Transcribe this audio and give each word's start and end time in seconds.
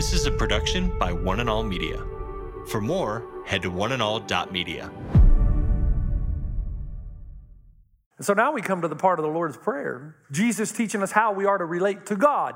This 0.00 0.14
is 0.14 0.24
a 0.24 0.30
production 0.30 0.98
by 0.98 1.12
One 1.12 1.40
and 1.40 1.50
All 1.50 1.62
Media. 1.62 2.02
For 2.68 2.80
more, 2.80 3.22
head 3.44 3.60
to 3.60 3.70
oneandall.media. 3.70 4.90
So 8.22 8.32
now 8.32 8.50
we 8.50 8.62
come 8.62 8.80
to 8.80 8.88
the 8.88 8.96
part 8.96 9.18
of 9.18 9.24
the 9.26 9.30
Lord's 9.30 9.58
Prayer. 9.58 10.16
Jesus 10.32 10.72
teaching 10.72 11.02
us 11.02 11.12
how 11.12 11.34
we 11.34 11.44
are 11.44 11.58
to 11.58 11.66
relate 11.66 12.06
to 12.06 12.16
God, 12.16 12.54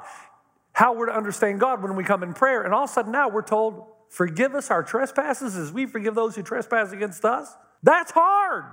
how 0.72 0.94
we're 0.94 1.04
to 1.04 1.14
understand 1.14 1.60
God 1.60 1.82
when 1.82 1.96
we 1.96 2.02
come 2.02 2.22
in 2.22 2.32
prayer. 2.32 2.62
And 2.62 2.72
all 2.72 2.84
of 2.84 2.90
a 2.90 2.92
sudden 2.94 3.12
now 3.12 3.28
we're 3.28 3.42
told, 3.42 3.88
forgive 4.08 4.54
us 4.54 4.70
our 4.70 4.82
trespasses 4.82 5.54
as 5.54 5.70
we 5.70 5.84
forgive 5.84 6.14
those 6.14 6.34
who 6.36 6.42
trespass 6.42 6.92
against 6.92 7.26
us. 7.26 7.54
That's 7.82 8.10
hard. 8.10 8.64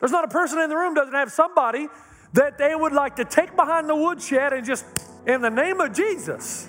There's 0.00 0.12
not 0.12 0.24
a 0.24 0.28
person 0.28 0.58
in 0.58 0.68
the 0.68 0.76
room 0.76 0.92
doesn't 0.92 1.14
have 1.14 1.32
somebody 1.32 1.88
that 2.34 2.58
they 2.58 2.74
would 2.74 2.92
like 2.92 3.16
to 3.16 3.24
take 3.24 3.56
behind 3.56 3.88
the 3.88 3.96
woodshed 3.96 4.52
and 4.52 4.66
just, 4.66 4.84
in 5.26 5.40
the 5.40 5.48
name 5.48 5.80
of 5.80 5.94
Jesus, 5.94 6.68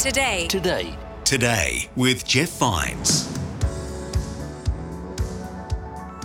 Today. 0.00 0.46
Today. 0.46 0.84
Today. 0.86 0.96
Today 1.24 1.90
with 1.94 2.26
Jeff 2.26 2.48
Vines. 2.56 3.28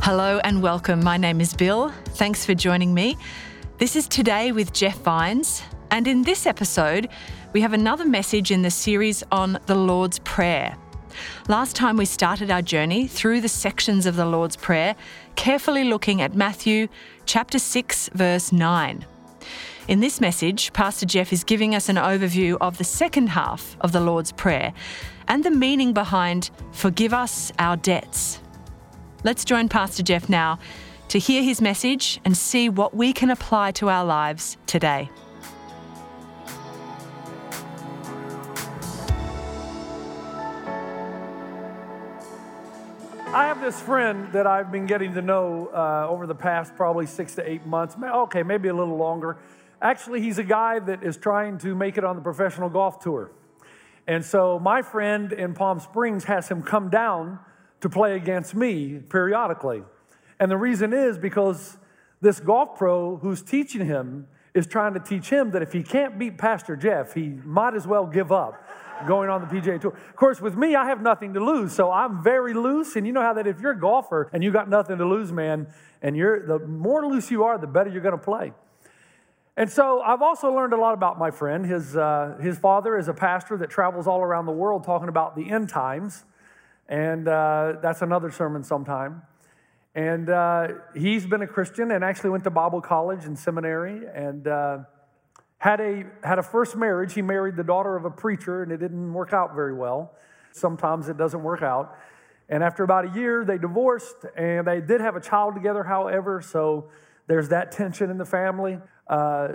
Hello 0.01 0.39
and 0.45 0.63
welcome. 0.63 1.03
My 1.03 1.17
name 1.17 1.41
is 1.41 1.53
Bill. 1.53 1.91
Thanks 2.11 2.45
for 2.45 2.53
joining 2.53 2.93
me. 2.93 3.17
This 3.77 3.97
is 3.97 4.07
Today 4.07 4.53
with 4.53 4.71
Jeff 4.71 4.97
Vines. 4.99 5.61
And 5.91 6.07
in 6.07 6.21
this 6.21 6.45
episode, 6.45 7.09
we 7.51 7.59
have 7.59 7.73
another 7.73 8.05
message 8.05 8.49
in 8.49 8.61
the 8.61 8.71
series 8.71 9.25
on 9.29 9.59
the 9.65 9.75
Lord's 9.75 10.19
Prayer. 10.19 10.77
Last 11.49 11.75
time 11.75 11.97
we 11.97 12.05
started 12.05 12.49
our 12.49 12.61
journey 12.61 13.07
through 13.07 13.41
the 13.41 13.49
sections 13.49 14.05
of 14.05 14.15
the 14.15 14.25
Lord's 14.25 14.55
Prayer, 14.55 14.95
carefully 15.35 15.83
looking 15.83 16.21
at 16.21 16.33
Matthew 16.33 16.87
chapter 17.25 17.59
6, 17.59 18.09
verse 18.13 18.53
9. 18.53 19.05
In 19.88 20.00
this 20.00 20.19
message, 20.19 20.73
Pastor 20.73 21.05
Jeff 21.05 21.31
is 21.31 21.44
giving 21.44 21.75
us 21.75 21.89
an 21.89 21.97
overview 21.97 22.58
of 22.59 22.80
the 22.80 22.83
second 22.83 23.28
half 23.28 23.78
of 23.81 23.92
the 23.92 24.00
Lord's 24.00 24.31
Prayer 24.31 24.73
and 25.27 25.44
the 25.44 25.52
meaning 25.52 25.94
behind 25.94 26.50
forgive 26.72 27.14
us 27.14 27.52
our 27.59 27.77
debts. 27.77 28.42
Let's 29.23 29.45
join 29.45 29.69
Pastor 29.69 30.02
Jeff 30.02 30.27
now 30.27 30.58
to 31.09 31.19
hear 31.19 31.44
his 31.44 31.61
message 31.61 32.19
and 32.25 32.36
see 32.36 32.67
what 32.67 32.95
we 32.95 33.14
can 33.14 33.30
apply 33.30 33.73
to 33.73 33.89
our 33.89 34.03
lives 34.03 34.58
today. 34.66 35.08
I 43.27 43.45
have 43.45 43.61
this 43.61 43.80
friend 43.80 44.31
that 44.31 44.47
I've 44.47 44.72
been 44.72 44.88
getting 44.88 45.14
to 45.14 45.22
know 45.22 45.70
uh, 45.72 46.08
over 46.09 46.25
the 46.25 46.33
past 46.33 46.75
probably 46.75 47.05
six 47.05 47.36
to 47.36 47.47
eight 47.47 47.67
months. 47.67 47.95
Okay, 48.02 48.42
maybe 48.42 48.70
a 48.70 48.73
little 48.73 48.97
longer. 48.97 49.38
Actually, 49.81 50.21
he's 50.21 50.37
a 50.37 50.43
guy 50.43 50.79
that 50.79 51.03
is 51.03 51.17
trying 51.17 51.57
to 51.59 51.75
make 51.75 51.97
it 51.97 52.03
on 52.03 52.15
the 52.15 52.21
professional 52.21 52.69
golf 52.69 52.99
tour. 52.99 53.31
And 54.08 54.23
so 54.23 54.59
my 54.59 54.81
friend 54.81 55.31
in 55.33 55.53
Palm 55.53 55.80
Springs 55.80 56.25
has 56.25 56.47
him 56.47 56.61
come 56.61 56.89
down 56.89 57.39
to 57.81 57.89
play 57.89 58.15
against 58.15 58.55
me 58.55 58.99
periodically. 59.09 59.83
And 60.39 60.52
the 60.52 60.58
reason 60.58 60.93
is 60.93 61.17
because 61.17 61.77
this 62.21 62.39
golf 62.39 62.77
pro 62.77 63.17
who's 63.17 63.41
teaching 63.41 63.85
him 63.85 64.27
is 64.53 64.65
trying 64.65 64.93
to 64.93 64.99
teach 64.99 65.30
him 65.30 65.52
that 65.52 65.61
if 65.61 65.73
he 65.73 65.83
can't 65.83 66.17
beat 66.17 66.37
Pastor 66.37 66.75
Jeff, 66.75 67.14
he 67.14 67.30
might 67.43 67.75
as 67.75 67.85
well 67.85 68.05
give 68.05 68.31
up 68.31 68.64
going 69.05 69.30
on 69.30 69.41
the 69.41 69.47
PGA 69.47 69.80
Tour. 69.80 69.91
Of 69.91 70.15
course, 70.15 70.39
with 70.39 70.55
me, 70.55 70.75
I 70.75 70.85
have 70.85 71.02
nothing 71.02 71.33
to 71.33 71.41
lose, 71.41 71.73
so 71.73 71.91
I'm 71.91 72.23
very 72.23 72.53
loose. 72.53 72.95
And 72.95 73.05
you 73.05 73.11
know 73.11 73.21
how 73.21 73.33
that 73.33 73.47
if 73.47 73.59
you're 73.59 73.73
a 73.73 73.80
golfer 73.80 74.30
and 74.31 74.43
you 74.43 74.52
got 74.52 74.69
nothing 74.69 74.97
to 74.99 75.05
lose, 75.05 75.31
man, 75.31 75.67
and 76.02 76.15
you're 76.15 76.45
the 76.47 76.65
more 76.65 77.05
loose 77.05 77.30
you 77.30 77.43
are, 77.43 77.58
the 77.58 77.67
better 77.67 77.89
you're 77.89 78.02
going 78.02 78.17
to 78.17 78.23
play. 78.23 78.53
And 79.58 79.71
so 79.71 80.02
I've 80.02 80.21
also 80.21 80.54
learned 80.54 80.73
a 80.73 80.77
lot 80.77 80.93
about 80.93 81.17
my 81.17 81.32
friend. 81.32 81.66
His, 81.66 81.95
uh, 81.95 82.38
his 82.42 82.58
father 82.58 82.98
is 82.98 83.08
a 83.08 83.14
pastor 83.14 83.55
that 83.58 83.70
travels 83.70 84.05
all 84.05 84.21
around 84.21 84.48
the 84.48 84.52
world 84.52 84.83
talking 84.83 85.08
about 85.08 85.36
the 85.38 85.49
end 85.49 85.70
times. 85.70 86.26
And 86.89 87.27
uh, 87.27 87.76
that's 87.82 88.02
another 88.02 88.32
sermon 88.32 88.65
sometime. 88.65 89.21
And 89.95 90.30
uh, 90.30 90.67
he's 90.94 91.26
been 91.26 91.42
a 91.42 91.48
Christian 91.48 91.92
and 91.92 92.04
actually 92.04 92.32
went 92.32 92.44
to 92.44 92.49
Bible 92.49 92.82
college 92.82 93.23
and 93.23 93.39
seminary 93.39 94.02
and 94.14 94.45
uh, 94.45 94.80
had, 95.58 95.80
a, 95.80 96.04
had 96.21 96.38
a 96.38 96.44
first 96.44 96.76
marriage. 96.76 97.14
He 97.14 97.21
married 97.21 97.55
the 97.55 97.64
daughter 97.64 97.95
of 97.95 98.04
a 98.04 98.11
preacher 98.11 98.61
and 98.61 98.73
it 98.73 98.77
didn't 98.77 99.14
work 99.14 99.32
out 99.32 99.55
very 99.55 99.73
well. 99.73 100.15
Sometimes 100.52 101.08
it 101.08 101.17
doesn't 101.17 101.42
work 101.42 101.61
out. 101.61 101.98
And 102.49 102.61
after 102.61 102.83
about 102.83 103.05
a 103.05 103.17
year, 103.17 103.45
they 103.45 103.58
divorced 103.58 104.17
and 104.36 104.67
they 104.67 104.82
did 104.82 104.99
have 104.99 105.15
a 105.15 105.21
child 105.21 105.55
together, 105.55 105.83
however. 105.83 106.42
So 106.42 106.89
there's 107.27 107.49
that 107.49 107.71
tension 107.71 108.09
in 108.09 108.17
the 108.17 108.25
family. 108.25 108.80
Uh, 109.08 109.49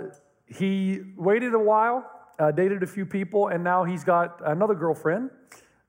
he 0.45 1.01
waited 1.15 1.53
a 1.53 1.59
while, 1.59 2.09
uh, 2.39 2.51
dated 2.51 2.83
a 2.83 2.87
few 2.87 3.05
people, 3.05 3.47
and 3.47 3.63
now 3.63 3.83
he's 3.83 4.03
got 4.03 4.41
another 4.45 4.75
girlfriend. 4.75 5.29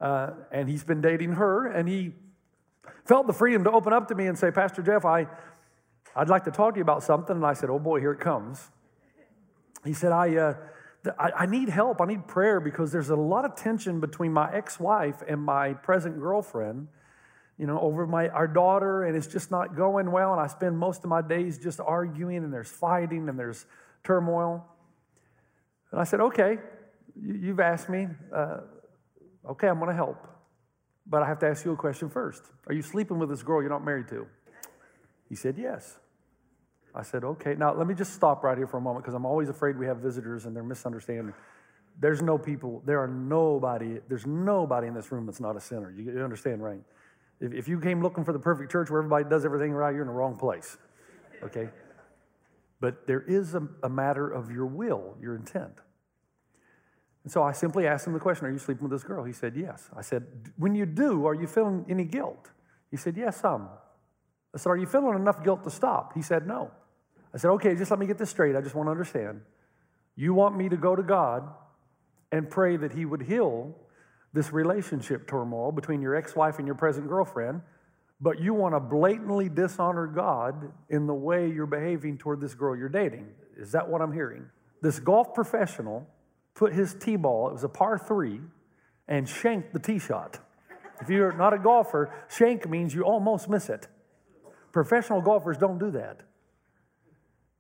Uh, 0.01 0.31
and 0.51 0.69
he's 0.69 0.83
been 0.83 1.01
dating 1.01 1.33
her. 1.33 1.69
And 1.69 1.89
he 1.89 2.13
felt 3.05 3.27
the 3.27 3.33
freedom 3.33 3.63
to 3.65 3.71
open 3.71 3.93
up 3.93 4.09
to 4.09 4.15
me 4.15 4.27
and 4.27 4.37
say, 4.37 4.51
Pastor 4.51 4.83
Jeff, 4.83 5.05
I, 5.05 5.27
I'd 6.17 6.29
like 6.29 6.45
to 6.45 6.51
talk 6.51 6.75
to 6.75 6.79
you 6.79 6.83
about 6.83 7.05
something. 7.05 7.37
And 7.37 7.47
I 7.47 7.53
said, 7.53 7.71
Oh 7.71 7.79
boy, 7.79 8.01
here 8.01 8.13
it 8.13 8.21
comes. 8.21 8.71
He 9.85 9.93
said, 9.93 10.13
I, 10.13 10.37
uh, 10.37 10.55
I, 11.19 11.31
I 11.39 11.47
need 11.47 11.69
help. 11.69 12.01
I 12.01 12.07
need 12.07 12.27
prayer 12.27 12.61
because 12.61 12.93
there's 12.93 13.11
a 13.11 13.17
lot 13.17 13.45
of 13.45 13.57
tension 13.57 14.01
between 14.01 14.33
my 14.33 14.53
ex 14.53 14.79
wife 14.79 15.23
and 15.27 15.41
my 15.41 15.75
present 15.75 16.21
girlfriend, 16.21 16.89
you 17.59 17.67
know, 17.67 17.79
over 17.81 18.07
my, 18.07 18.29
our 18.29 18.49
daughter, 18.49 19.05
and 19.05 19.17
it's 19.17 19.27
just 19.27 19.51
not 19.51 19.77
going 19.77 20.11
well. 20.11 20.33
And 20.33 20.41
I 20.41 20.47
spend 20.47 20.79
most 20.79 21.05
of 21.05 21.11
my 21.11 21.23
days 21.23 21.59
just 21.59 21.81
arguing, 21.81 22.39
and 22.39 22.53
there's 22.53 22.71
fighting, 22.71 23.29
and 23.29 23.39
there's 23.39 23.67
turmoil. 24.05 24.65
And 25.91 26.01
I 26.01 26.05
said, 26.05 26.21
Okay, 26.21 26.59
you, 27.21 27.35
you've 27.35 27.61
asked 27.61 27.89
me. 27.89 28.09
Uh, 28.35 28.59
okay, 29.51 29.69
I'm 29.69 29.79
going 29.79 29.91
to 29.91 29.97
help. 29.97 30.29
But 31.07 31.23
I 31.23 31.27
have 31.27 31.39
to 31.41 31.49
ask 31.49 31.65
you 31.65 31.73
a 31.73 31.77
question 31.77 32.09
first. 32.09 32.43
Are 32.67 32.75
you 32.75 32.83
sleeping 32.83 33.19
with 33.19 33.29
this 33.29 33.43
girl 33.43 33.61
you're 33.61 33.71
not 33.71 33.85
married 33.85 34.09
to? 34.09 34.27
He 35.29 35.35
said, 35.35 35.57
Yes. 35.59 35.99
I 36.95 37.03
said, 37.03 37.25
Okay. 37.25 37.55
Now, 37.55 37.75
let 37.75 37.87
me 37.87 37.95
just 37.95 38.15
stop 38.15 38.45
right 38.45 38.57
here 38.57 38.67
for 38.67 38.79
a 38.79 38.81
moment 38.81 39.05
because 39.05 39.15
I'm 39.15 39.27
always 39.27 39.49
afraid 39.49 39.79
we 39.79 39.87
have 39.87 39.99
visitors 39.99 40.47
and 40.47 40.55
they're 40.55 40.63
misunderstanding. 40.63 41.35
There's 42.01 42.23
no 42.23 42.39
people, 42.39 42.83
there 42.87 43.03
are 43.03 43.09
nobody, 43.09 43.99
there's 44.09 44.27
nobody 44.27 44.89
in 44.89 44.95
this 44.95 45.13
room 45.13 45.27
that's 45.27 45.41
not 45.41 45.57
a 45.57 45.61
sinner. 45.61 45.91
You 45.91 46.23
understand, 46.23 46.63
right? 46.63 46.81
If, 47.43 47.53
if 47.53 47.69
you 47.69 47.81
came 47.81 48.01
looking 48.01 48.25
for 48.25 48.33
the 48.33 48.39
perfect 48.39 48.71
church 48.71 48.89
where 48.89 49.01
everybody 49.01 49.25
does 49.29 49.45
everything 49.45 49.73
right, 49.73 49.93
you're 49.93 50.03
in 50.03 50.09
the 50.09 50.15
wrong 50.15 50.37
place. 50.37 50.79
Okay? 51.43 51.69
But 52.81 53.07
there 53.07 53.21
is 53.21 53.55
a, 53.55 53.67
a 53.83 53.89
matter 53.89 54.31
of 54.31 54.51
your 54.51 54.67
will, 54.67 55.17
your 55.21 55.35
intent. 55.35 55.81
And 57.25 57.33
so 57.33 57.43
I 57.43 57.53
simply 57.53 57.87
asked 57.87 58.07
him 58.07 58.13
the 58.13 58.21
question 58.21 58.47
Are 58.47 58.51
you 58.51 58.59
sleeping 58.59 58.85
with 58.85 58.93
this 58.93 59.05
girl? 59.05 59.25
He 59.25 59.33
said, 59.33 59.55
Yes. 59.57 59.91
I 59.97 60.03
said, 60.03 60.25
When 60.57 60.75
you 60.75 60.87
do, 60.87 61.27
are 61.27 61.35
you 61.35 61.47
feeling 61.47 61.85
any 61.89 62.05
guilt? 62.05 62.51
He 62.91 62.97
said, 62.97 63.17
Yes, 63.17 63.41
some. 63.41 63.69
I 64.55 64.59
said, 64.59 64.71
Are 64.71 64.77
you 64.77 64.87
feeling 64.87 65.15
enough 65.15 65.43
guilt 65.45 65.65
to 65.65 65.71
stop? 65.71 66.15
He 66.15 66.23
said, 66.23 66.47
No. 66.47 66.71
I 67.35 67.39
said, 67.39 67.51
Okay, 67.51 67.75
just 67.75 67.91
let 67.91 68.01
me 68.01 68.07
get 68.07 68.19
this 68.19 68.31
straight. 68.31 68.57
I 68.57 68.61
just 68.61 68.75
want 68.75 68.87
to 68.87 68.91
understand. 68.93 69.41
You 70.17 70.35
want 70.35 70.57
me 70.57 70.69
to 70.69 70.77
go 70.77 70.95
to 70.95 71.03
God 71.03 71.49
and 72.31 72.49
pray 72.49 72.77
that 72.77 72.93
He 72.93 73.05
would 73.05 73.23
heal 73.23 73.77
this 74.33 74.53
relationship 74.53 75.29
turmoil 75.29 75.73
between 75.73 76.01
your 76.01 76.15
ex 76.15 76.35
wife 76.35 76.59
and 76.59 76.67
your 76.67 76.75
present 76.75 77.09
girlfriend, 77.09 77.61
but 78.21 78.41
you 78.41 78.55
want 78.55 78.75
to 78.75 78.81
blatantly 78.81 79.49
dishonor 79.49 80.07
God 80.07 80.73
in 80.89 81.07
the 81.07 81.15
way 81.15 81.51
you're 81.51 81.67
behaving 81.67 82.19
toward 82.19 82.41
this 82.41 82.55
girl 82.55 82.77
you're 82.77 82.89
dating. 82.89 83.29
Is 83.57 83.73
that 83.73 83.89
what 83.89 84.01
I'm 84.01 84.13
hearing? 84.13 84.47
This 84.81 84.99
golf 84.99 85.35
professional 85.35 86.07
put 86.55 86.73
his 86.73 86.95
tee 86.95 87.17
ball, 87.17 87.49
it 87.49 87.53
was 87.53 87.65
a 87.65 87.69
par 87.69 87.99
three, 87.99 88.41
and 89.09 89.29
shanked 89.29 89.73
the 89.73 89.79
tee 89.79 89.99
shot. 89.99 90.39
If 91.01 91.11
you're 91.11 91.33
not 91.33 91.53
a 91.53 91.59
golfer, 91.59 92.15
shank 92.29 92.69
means 92.69 92.95
you 92.95 93.03
almost 93.03 93.49
miss 93.49 93.69
it. 93.69 93.89
Professional 94.73 95.21
golfers 95.21 95.59
don't 95.59 95.79
do 95.79 95.91
that. 95.91 96.21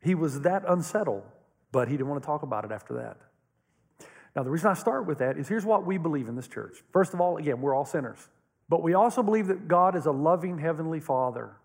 He 0.03 0.15
was 0.15 0.41
that 0.43 0.63
unsettled, 0.67 1.25
but 1.73 1.89
he 1.89 1.97
didn't 1.97 2.09
want 2.09 2.23
to 2.23 2.27
talk 2.27 2.43
about 2.43 2.65
it 2.65 2.73
after 2.73 2.95
that. 2.95 3.19
Now, 4.35 4.43
the 4.43 4.51
reason 4.51 4.71
I 4.71 4.75
start 4.75 5.07
with 5.07 5.19
that 5.19 5.37
is 5.37 5.49
here's 5.49 5.65
what 5.65 5.85
we 5.85 5.99
believe 5.99 6.29
in 6.29 6.37
this 6.37 6.49
church. 6.49 6.83
First 6.91 7.13
of 7.13 7.21
all, 7.21 7.37
again, 7.37 7.61
we're 7.61 7.75
all 7.75 7.85
sinners, 7.85 8.29
but 8.69 8.83
we 8.83 8.95
also 8.95 9.23
believe 9.23 9.49
that 9.49 9.69
God 9.69 9.95
is 9.95 10.07
a 10.07 10.13
loving 10.13 10.59
Heavenly 10.59 11.01
Father 11.01 11.57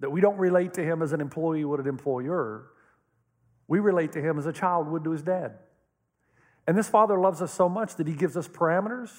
that 0.00 0.10
we 0.10 0.20
don't 0.20 0.38
relate 0.38 0.74
to 0.74 0.84
him 0.84 1.02
as 1.02 1.12
an 1.12 1.20
employee 1.20 1.64
would 1.64 1.80
an 1.80 1.88
employer. 1.88 2.66
We 3.66 3.80
relate 3.80 4.12
to 4.12 4.22
him 4.22 4.38
as 4.38 4.46
a 4.46 4.52
child 4.52 4.88
would 4.88 5.04
to 5.04 5.10
his 5.10 5.22
dad. 5.22 5.58
And 6.66 6.76
this 6.76 6.88
father 6.88 7.18
loves 7.18 7.42
us 7.42 7.52
so 7.52 7.68
much 7.68 7.96
that 7.96 8.06
he 8.06 8.14
gives 8.14 8.36
us 8.36 8.46
parameters, 8.46 9.10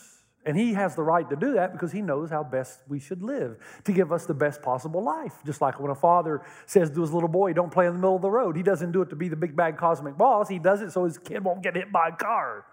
and 0.46 0.58
he 0.58 0.74
has 0.74 0.96
the 0.96 1.04
right 1.04 1.30
to 1.30 1.36
do 1.36 1.54
that 1.54 1.74
because 1.74 1.92
he 1.92 2.02
knows 2.02 2.30
how 2.30 2.44
best 2.44 2.80
we 2.88 3.00
should 3.00 3.22
live 3.22 3.58
to 3.84 3.92
give 3.92 4.12
us 4.12 4.26
the 4.26 4.34
best 4.34 4.62
possible 4.62 5.04
life. 5.04 5.34
Just 5.46 5.62
like 5.62 5.80
when 5.80 5.92
a 5.92 5.96
father 5.96 6.42
says 6.66 6.90
to 6.92 7.02
his 7.02 7.12
little 7.12 7.30
boy, 7.30 7.54
Don't 7.54 7.72
play 7.72 7.88
in 7.88 7.94
the 7.94 8.00
middle 8.00 8.16
of 8.16 8.22
the 8.22 8.32
road, 8.32 8.56
he 8.56 8.64
doesn't 8.64 8.92
do 8.92 9.02
it 9.02 9.10
to 9.10 9.16
be 9.16 9.28
the 9.28 9.36
big 9.36 9.56
bad 9.56 9.78
cosmic 9.78 10.18
boss, 10.18 10.50
he 10.50 10.60
does 10.60 10.82
it 10.82 10.92
so 10.92 11.06
his 11.06 11.18
kid 11.18 11.44
won't 11.44 11.62
get 11.62 11.76
hit 11.76 11.92
by 11.92 12.10
a 12.10 12.16
car. 12.16 12.66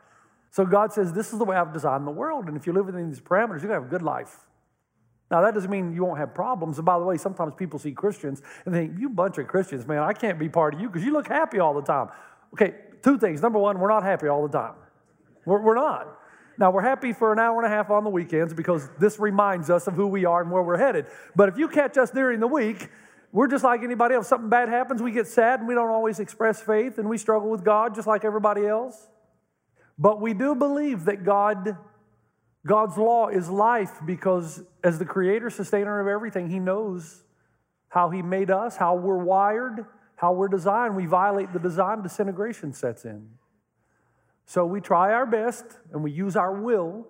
So 0.50 0.64
God 0.64 0.92
says, 0.92 1.12
This 1.12 1.32
is 1.32 1.38
the 1.38 1.44
way 1.44 1.56
I've 1.56 1.72
designed 1.72 2.06
the 2.06 2.12
world, 2.12 2.46
and 2.46 2.56
if 2.56 2.66
you 2.66 2.72
live 2.72 2.86
within 2.86 3.08
these 3.08 3.20
parameters, 3.20 3.62
you're 3.62 3.68
gonna 3.68 3.74
have 3.74 3.84
a 3.84 3.88
good 3.88 4.02
life. 4.02 4.46
Now, 5.30 5.40
that 5.42 5.54
doesn't 5.54 5.70
mean 5.70 5.92
you 5.92 6.04
won't 6.04 6.18
have 6.18 6.34
problems. 6.34 6.78
And 6.78 6.86
by 6.86 6.98
the 6.98 7.04
way, 7.04 7.16
sometimes 7.16 7.54
people 7.56 7.80
see 7.80 7.90
Christians 7.90 8.42
and 8.64 8.72
think, 8.72 8.92
you 8.96 9.08
bunch 9.08 9.38
of 9.38 9.48
Christians, 9.48 9.84
man, 9.86 9.98
I 9.98 10.12
can't 10.12 10.38
be 10.38 10.48
part 10.48 10.74
of 10.74 10.80
you 10.80 10.88
because 10.88 11.04
you 11.04 11.12
look 11.12 11.26
happy 11.26 11.58
all 11.58 11.74
the 11.74 11.82
time. 11.82 12.10
Okay, 12.54 12.74
two 13.02 13.18
things. 13.18 13.42
Number 13.42 13.58
one, 13.58 13.80
we're 13.80 13.88
not 13.88 14.04
happy 14.04 14.28
all 14.28 14.46
the 14.46 14.56
time. 14.56 14.74
We're, 15.44 15.60
we're 15.60 15.74
not. 15.74 16.16
Now, 16.58 16.70
we're 16.70 16.82
happy 16.82 17.12
for 17.12 17.32
an 17.32 17.38
hour 17.38 17.62
and 17.62 17.66
a 17.66 17.74
half 17.74 17.90
on 17.90 18.04
the 18.04 18.10
weekends 18.10 18.54
because 18.54 18.88
this 18.98 19.18
reminds 19.18 19.68
us 19.68 19.86
of 19.86 19.94
who 19.94 20.06
we 20.06 20.24
are 20.24 20.40
and 20.40 20.50
where 20.50 20.62
we're 20.62 20.78
headed. 20.78 21.06
But 21.34 21.48
if 21.48 21.58
you 21.58 21.68
catch 21.68 21.98
us 21.98 22.10
during 22.10 22.40
the 22.40 22.46
week, 22.46 22.88
we're 23.32 23.48
just 23.48 23.64
like 23.64 23.82
anybody 23.82 24.14
else. 24.14 24.28
Something 24.28 24.48
bad 24.48 24.68
happens, 24.68 25.02
we 25.02 25.12
get 25.12 25.26
sad 25.26 25.60
and 25.60 25.68
we 25.68 25.74
don't 25.74 25.90
always 25.90 26.20
express 26.20 26.62
faith 26.62 26.98
and 26.98 27.08
we 27.08 27.18
struggle 27.18 27.50
with 27.50 27.64
God 27.64 27.94
just 27.94 28.06
like 28.06 28.24
everybody 28.24 28.66
else. 28.66 29.08
But 29.98 30.20
we 30.20 30.32
do 30.34 30.54
believe 30.54 31.04
that 31.04 31.24
God 31.24 31.76
God's 32.66 32.98
law 32.98 33.28
is 33.28 33.48
life 33.48 34.00
because, 34.04 34.60
as 34.82 34.98
the 34.98 35.04
creator, 35.04 35.50
sustainer 35.50 36.00
of 36.00 36.08
everything, 36.08 36.50
He 36.50 36.58
knows 36.58 37.22
how 37.88 38.10
He 38.10 38.22
made 38.22 38.50
us, 38.50 38.76
how 38.76 38.96
we're 38.96 39.22
wired, 39.22 39.86
how 40.16 40.32
we're 40.32 40.48
designed. 40.48 40.96
We 40.96 41.06
violate 41.06 41.52
the 41.52 41.60
design, 41.60 42.02
disintegration 42.02 42.72
sets 42.72 43.04
in. 43.04 43.28
So 44.46 44.64
we 44.64 44.80
try 44.80 45.12
our 45.12 45.26
best 45.26 45.64
and 45.92 46.02
we 46.02 46.12
use 46.12 46.36
our 46.36 46.52
will 46.52 47.06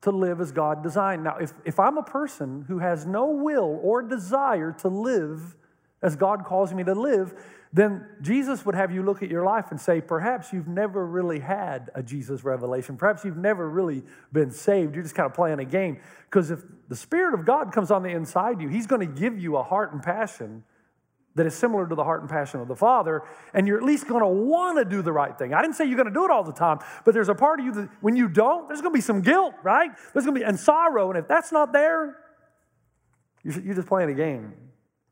to 0.00 0.10
live 0.10 0.40
as 0.40 0.52
God 0.52 0.82
designed. 0.82 1.24
Now, 1.24 1.36
if, 1.36 1.52
if 1.64 1.78
I'm 1.78 1.98
a 1.98 2.02
person 2.02 2.64
who 2.68 2.78
has 2.78 3.04
no 3.04 3.26
will 3.26 3.78
or 3.82 4.02
desire 4.02 4.72
to 4.80 4.88
live 4.88 5.56
as 6.02 6.16
God 6.16 6.44
calls 6.44 6.72
me 6.72 6.84
to 6.84 6.94
live, 6.94 7.34
then 7.72 8.06
Jesus 8.22 8.64
would 8.64 8.74
have 8.74 8.92
you 8.92 9.02
look 9.02 9.22
at 9.22 9.28
your 9.28 9.44
life 9.44 9.66
and 9.70 9.80
say, 9.80 10.00
perhaps 10.00 10.52
you've 10.52 10.68
never 10.68 11.04
really 11.04 11.40
had 11.40 11.90
a 11.94 12.02
Jesus 12.02 12.44
revelation. 12.44 12.96
Perhaps 12.96 13.24
you've 13.24 13.36
never 13.36 13.68
really 13.68 14.02
been 14.32 14.50
saved. 14.50 14.94
You're 14.94 15.02
just 15.02 15.14
kind 15.14 15.26
of 15.26 15.34
playing 15.34 15.58
a 15.58 15.64
game. 15.64 15.98
Because 16.30 16.50
if 16.50 16.60
the 16.88 16.96
Spirit 16.96 17.34
of 17.34 17.44
God 17.44 17.72
comes 17.72 17.90
on 17.90 18.02
the 18.02 18.10
inside 18.10 18.60
you, 18.62 18.68
He's 18.68 18.86
going 18.86 19.00
to 19.06 19.20
give 19.20 19.38
you 19.38 19.56
a 19.56 19.62
heart 19.62 19.92
and 19.92 20.02
passion 20.02 20.62
that 21.34 21.46
is 21.46 21.54
similar 21.54 21.86
to 21.88 21.94
the 21.94 22.04
heart 22.04 22.20
and 22.20 22.28
passion 22.28 22.60
of 22.60 22.68
the 22.68 22.74
Father, 22.74 23.22
and 23.54 23.66
you're 23.66 23.78
at 23.78 23.84
least 23.84 24.08
going 24.08 24.22
to 24.22 24.28
want 24.28 24.78
to 24.78 24.84
do 24.84 25.02
the 25.02 25.12
right 25.12 25.38
thing. 25.38 25.54
I 25.54 25.62
didn't 25.62 25.76
say 25.76 25.84
you're 25.84 25.96
going 25.96 26.08
to 26.08 26.14
do 26.14 26.24
it 26.24 26.30
all 26.30 26.42
the 26.42 26.52
time, 26.52 26.80
but 27.04 27.14
there's 27.14 27.28
a 27.28 27.34
part 27.34 27.60
of 27.60 27.66
you 27.66 27.72
that 27.72 27.88
when 28.00 28.16
you 28.16 28.28
don't, 28.28 28.66
there's 28.66 28.80
going 28.80 28.92
to 28.92 28.96
be 28.96 29.02
some 29.02 29.20
guilt, 29.20 29.54
right? 29.62 29.90
There's 30.12 30.24
going 30.24 30.34
to 30.34 30.40
be 30.40 30.44
and 30.44 30.58
sorrow, 30.58 31.10
and 31.10 31.18
if 31.18 31.28
that's 31.28 31.52
not 31.52 31.72
there, 31.72 32.16
you're 33.44 33.74
just 33.74 33.88
playing 33.88 34.10
a 34.10 34.14
game. 34.14 34.52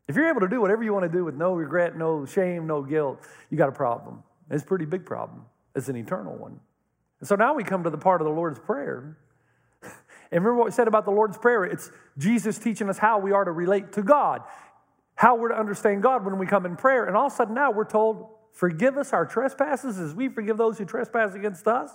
If 0.08 0.14
you're 0.14 0.28
able 0.28 0.40
to 0.40 0.48
do 0.48 0.60
whatever 0.60 0.82
you 0.82 0.92
want 0.92 1.04
to 1.04 1.08
do 1.08 1.24
with 1.24 1.34
no 1.34 1.54
regret, 1.54 1.96
no 1.96 2.26
shame, 2.26 2.66
no 2.66 2.82
guilt, 2.82 3.20
you 3.50 3.58
got 3.58 3.68
a 3.68 3.72
problem. 3.72 4.22
It's 4.50 4.62
a 4.62 4.66
pretty 4.66 4.84
big 4.84 5.04
problem. 5.04 5.44
It's 5.74 5.88
an 5.88 5.96
eternal 5.96 6.36
one. 6.36 6.60
And 7.20 7.28
so 7.28 7.34
now 7.34 7.54
we 7.54 7.64
come 7.64 7.82
to 7.84 7.90
the 7.90 7.98
part 7.98 8.20
of 8.20 8.26
the 8.26 8.32
Lord's 8.32 8.58
Prayer. 8.58 9.18
And 10.32 10.44
remember 10.44 10.58
what 10.58 10.64
we 10.64 10.72
said 10.72 10.88
about 10.88 11.04
the 11.04 11.12
Lord's 11.12 11.38
Prayer? 11.38 11.62
It's 11.62 11.92
Jesus 12.18 12.58
teaching 12.58 12.88
us 12.88 12.98
how 12.98 13.20
we 13.20 13.30
are 13.30 13.44
to 13.44 13.52
relate 13.52 13.92
to 13.92 14.02
God, 14.02 14.42
how 15.16 15.34
we're 15.34 15.48
to 15.48 15.58
understand 15.58 16.02
God 16.02 16.24
when 16.24 16.38
we 16.38 16.46
come 16.46 16.64
in 16.64 16.76
prayer. 16.76 17.06
And 17.06 17.16
all 17.16 17.26
of 17.26 17.32
a 17.32 17.36
sudden 17.36 17.54
now 17.54 17.72
we're 17.72 17.84
told, 17.84 18.28
forgive 18.52 18.96
us 18.96 19.12
our 19.12 19.26
trespasses 19.26 19.98
as 19.98 20.14
we 20.14 20.28
forgive 20.28 20.56
those 20.56 20.78
who 20.78 20.84
trespass 20.84 21.34
against 21.34 21.66
us. 21.66 21.90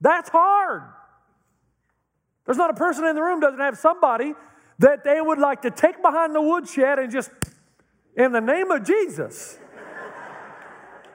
That's 0.00 0.28
hard. 0.28 0.82
There's 2.44 2.58
not 2.58 2.70
a 2.70 2.74
person 2.74 3.04
in 3.04 3.14
the 3.14 3.22
room 3.22 3.40
doesn't 3.40 3.60
have 3.60 3.78
somebody 3.78 4.34
that 4.78 5.04
they 5.04 5.20
would 5.20 5.38
like 5.38 5.62
to 5.62 5.70
take 5.70 6.02
behind 6.02 6.34
the 6.34 6.42
woodshed 6.42 6.98
and 6.98 7.12
just, 7.12 7.30
in 8.16 8.32
the 8.32 8.40
name 8.40 8.70
of 8.70 8.82
Jesus. 8.82 9.58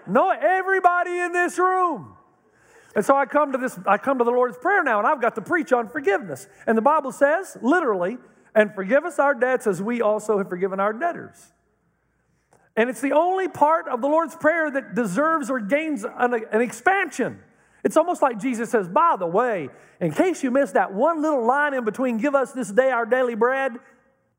no, 0.07 0.29
everybody 0.29 1.17
in 1.19 1.33
this 1.33 1.57
room. 1.59 2.15
And 2.95 3.03
so 3.03 3.17
I 3.17 3.25
come 3.25 3.51
to 3.51 3.57
this, 3.57 3.77
I 3.85 3.97
come 3.97 4.19
to 4.19 4.23
the 4.23 4.31
Lord's 4.31 4.57
Prayer 4.57 4.83
now, 4.83 4.99
and 4.99 5.07
I've 5.07 5.21
got 5.21 5.35
to 5.35 5.41
preach 5.41 5.73
on 5.73 5.89
forgiveness. 5.89 6.47
And 6.65 6.77
the 6.77 6.81
Bible 6.81 7.11
says, 7.11 7.57
literally, 7.61 8.17
and 8.55 8.73
forgive 8.73 9.03
us 9.03 9.19
our 9.19 9.35
debts 9.35 9.67
as 9.67 9.81
we 9.81 10.01
also 10.01 10.37
have 10.37 10.49
forgiven 10.49 10.79
our 10.79 10.93
debtors. 10.93 11.51
And 12.77 12.89
it's 12.89 13.01
the 13.01 13.11
only 13.11 13.47
part 13.47 13.87
of 13.87 14.01
the 14.01 14.07
Lord's 14.07 14.35
Prayer 14.35 14.71
that 14.71 14.95
deserves 14.95 15.49
or 15.49 15.59
gains 15.59 16.03
an, 16.03 16.33
an 16.51 16.61
expansion. 16.61 17.39
It's 17.83 17.97
almost 17.97 18.21
like 18.21 18.39
Jesus 18.39 18.71
says, 18.71 18.87
by 18.87 19.15
the 19.19 19.27
way, 19.27 19.69
in 19.99 20.11
case 20.11 20.43
you 20.43 20.51
missed 20.51 20.73
that 20.73 20.93
one 20.93 21.21
little 21.21 21.45
line 21.45 21.73
in 21.73 21.85
between, 21.85 22.17
give 22.17 22.33
us 22.33 22.51
this 22.51 22.71
day 22.71 22.89
our 22.89 23.05
daily 23.05 23.35
bread 23.35 23.73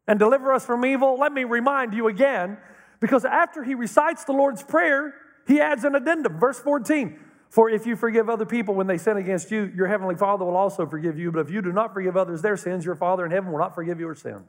and 0.08 0.18
deliver 0.18 0.52
us 0.52 0.66
from 0.66 0.84
evil, 0.84 1.18
let 1.18 1.32
me 1.32 1.44
remind 1.44 1.94
you 1.94 2.08
again, 2.08 2.58
because 3.00 3.24
after 3.24 3.62
he 3.62 3.74
recites 3.74 4.24
the 4.24 4.32
Lord's 4.32 4.62
Prayer, 4.62 5.14
he 5.46 5.60
adds 5.60 5.84
an 5.84 5.94
addendum. 5.94 6.38
Verse 6.38 6.58
14 6.58 7.18
For 7.48 7.70
if 7.70 7.86
you 7.86 7.96
forgive 7.96 8.28
other 8.28 8.44
people 8.44 8.74
when 8.74 8.86
they 8.86 8.98
sin 8.98 9.16
against 9.16 9.50
you, 9.50 9.72
your 9.74 9.86
heavenly 9.86 10.16
Father 10.16 10.44
will 10.44 10.56
also 10.56 10.86
forgive 10.86 11.18
you. 11.18 11.30
But 11.32 11.40
if 11.40 11.50
you 11.50 11.62
do 11.62 11.72
not 11.72 11.94
forgive 11.94 12.16
others 12.16 12.42
their 12.42 12.56
sins, 12.56 12.84
your 12.84 12.96
Father 12.96 13.24
in 13.24 13.30
heaven 13.30 13.50
will 13.52 13.58
not 13.58 13.74
forgive 13.74 14.00
your 14.00 14.14
sins. 14.14 14.48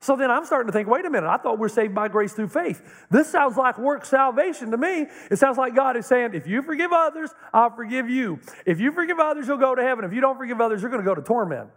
So 0.00 0.16
then 0.16 0.30
I'm 0.30 0.44
starting 0.44 0.66
to 0.66 0.72
think, 0.72 0.86
wait 0.86 1.06
a 1.06 1.10
minute, 1.10 1.28
I 1.28 1.38
thought 1.38 1.58
we're 1.58 1.68
saved 1.68 1.94
by 1.94 2.08
grace 2.08 2.34
through 2.34 2.48
faith. 2.48 2.82
This 3.10 3.26
sounds 3.26 3.56
like 3.56 3.78
work 3.78 4.04
salvation 4.04 4.70
to 4.70 4.76
me. 4.76 5.06
It 5.30 5.38
sounds 5.38 5.56
like 5.56 5.74
God 5.74 5.96
is 5.96 6.04
saying, 6.04 6.34
if 6.34 6.46
you 6.46 6.60
forgive 6.62 6.92
others, 6.92 7.30
I'll 7.54 7.74
forgive 7.74 8.10
you. 8.10 8.38
If 8.66 8.80
you 8.80 8.92
forgive 8.92 9.18
others, 9.18 9.46
you'll 9.46 9.56
go 9.56 9.74
to 9.74 9.82
heaven. 9.82 10.04
If 10.04 10.12
you 10.12 10.20
don't 10.20 10.36
forgive 10.36 10.60
others, 10.60 10.82
you're 10.82 10.90
going 10.90 11.02
to 11.02 11.08
go 11.08 11.14
to 11.14 11.22
torment. 11.22 11.70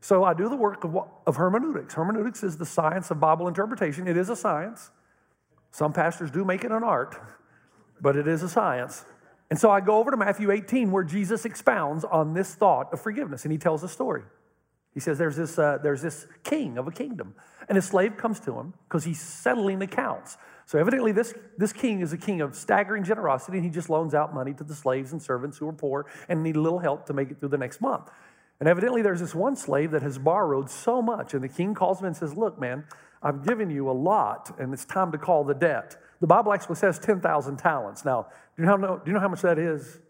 So 0.00 0.24
I 0.24 0.32
do 0.32 0.48
the 0.48 0.56
work 0.56 0.84
of, 0.84 0.96
of 1.26 1.36
hermeneutics. 1.36 1.94
Hermeneutics 1.94 2.42
is 2.42 2.56
the 2.56 2.64
science 2.64 3.10
of 3.10 3.20
Bible 3.20 3.48
interpretation. 3.48 4.06
It 4.06 4.16
is 4.16 4.30
a 4.30 4.36
science. 4.36 4.90
Some 5.70 5.92
pastors 5.92 6.30
do 6.30 6.44
make 6.44 6.64
it 6.64 6.72
an 6.72 6.82
art, 6.82 7.20
but 8.00 8.16
it 8.16 8.26
is 8.26 8.42
a 8.42 8.48
science. 8.48 9.04
And 9.50 9.58
so 9.58 9.70
I 9.70 9.80
go 9.80 9.98
over 9.98 10.10
to 10.10 10.16
Matthew 10.16 10.50
18, 10.50 10.90
where 10.90 11.04
Jesus 11.04 11.44
expounds 11.44 12.04
on 12.04 12.34
this 12.34 12.54
thought 12.54 12.92
of 12.92 13.00
forgiveness, 13.00 13.44
and 13.44 13.52
he 13.52 13.58
tells 13.58 13.82
a 13.82 13.88
story. 13.88 14.22
He 14.92 15.00
says 15.00 15.16
there's 15.16 15.36
this, 15.36 15.58
uh, 15.58 15.78
there's 15.82 16.02
this 16.02 16.26
king 16.44 16.76
of 16.76 16.86
a 16.86 16.90
kingdom, 16.90 17.34
and 17.68 17.78
a 17.78 17.82
slave 17.82 18.16
comes 18.16 18.40
to 18.40 18.58
him 18.58 18.74
because 18.88 19.04
he's 19.04 19.20
settling 19.20 19.80
accounts. 19.82 20.36
So 20.66 20.78
evidently, 20.78 21.12
this, 21.12 21.34
this 21.56 21.72
king 21.72 22.00
is 22.00 22.12
a 22.12 22.18
king 22.18 22.40
of 22.40 22.54
staggering 22.54 23.04
generosity, 23.04 23.58
and 23.58 23.64
he 23.64 23.70
just 23.70 23.88
loans 23.88 24.12
out 24.12 24.34
money 24.34 24.52
to 24.54 24.64
the 24.64 24.74
slaves 24.74 25.12
and 25.12 25.22
servants 25.22 25.56
who 25.56 25.68
are 25.68 25.72
poor 25.72 26.06
and 26.28 26.42
need 26.42 26.56
a 26.56 26.60
little 26.60 26.80
help 26.80 27.06
to 27.06 27.14
make 27.14 27.30
it 27.30 27.40
through 27.40 27.48
the 27.48 27.58
next 27.58 27.80
month. 27.80 28.10
And 28.60 28.68
evidently, 28.68 29.00
there's 29.00 29.20
this 29.20 29.34
one 29.34 29.56
slave 29.56 29.92
that 29.92 30.02
has 30.02 30.18
borrowed 30.18 30.68
so 30.68 31.00
much, 31.00 31.32
and 31.32 31.42
the 31.42 31.48
king 31.48 31.74
calls 31.74 32.00
him 32.00 32.06
and 32.06 32.16
says, 32.16 32.34
Look, 32.34 32.58
man, 32.58 32.84
I've 33.22 33.46
given 33.46 33.70
you 33.70 33.88
a 33.88 33.92
lot, 33.92 34.54
and 34.58 34.74
it's 34.74 34.84
time 34.84 35.12
to 35.12 35.18
call 35.18 35.44
the 35.44 35.54
debt. 35.54 35.96
The 36.20 36.26
Bible 36.26 36.52
actually 36.52 36.76
says 36.76 36.98
10,000 36.98 37.56
talents. 37.56 38.04
Now, 38.04 38.26
do 38.58 38.64
you, 38.64 38.78
know, 38.78 38.96
do 38.96 39.02
you 39.06 39.12
know 39.12 39.20
how 39.20 39.28
much 39.28 39.42
that 39.42 39.58
is? 39.58 40.00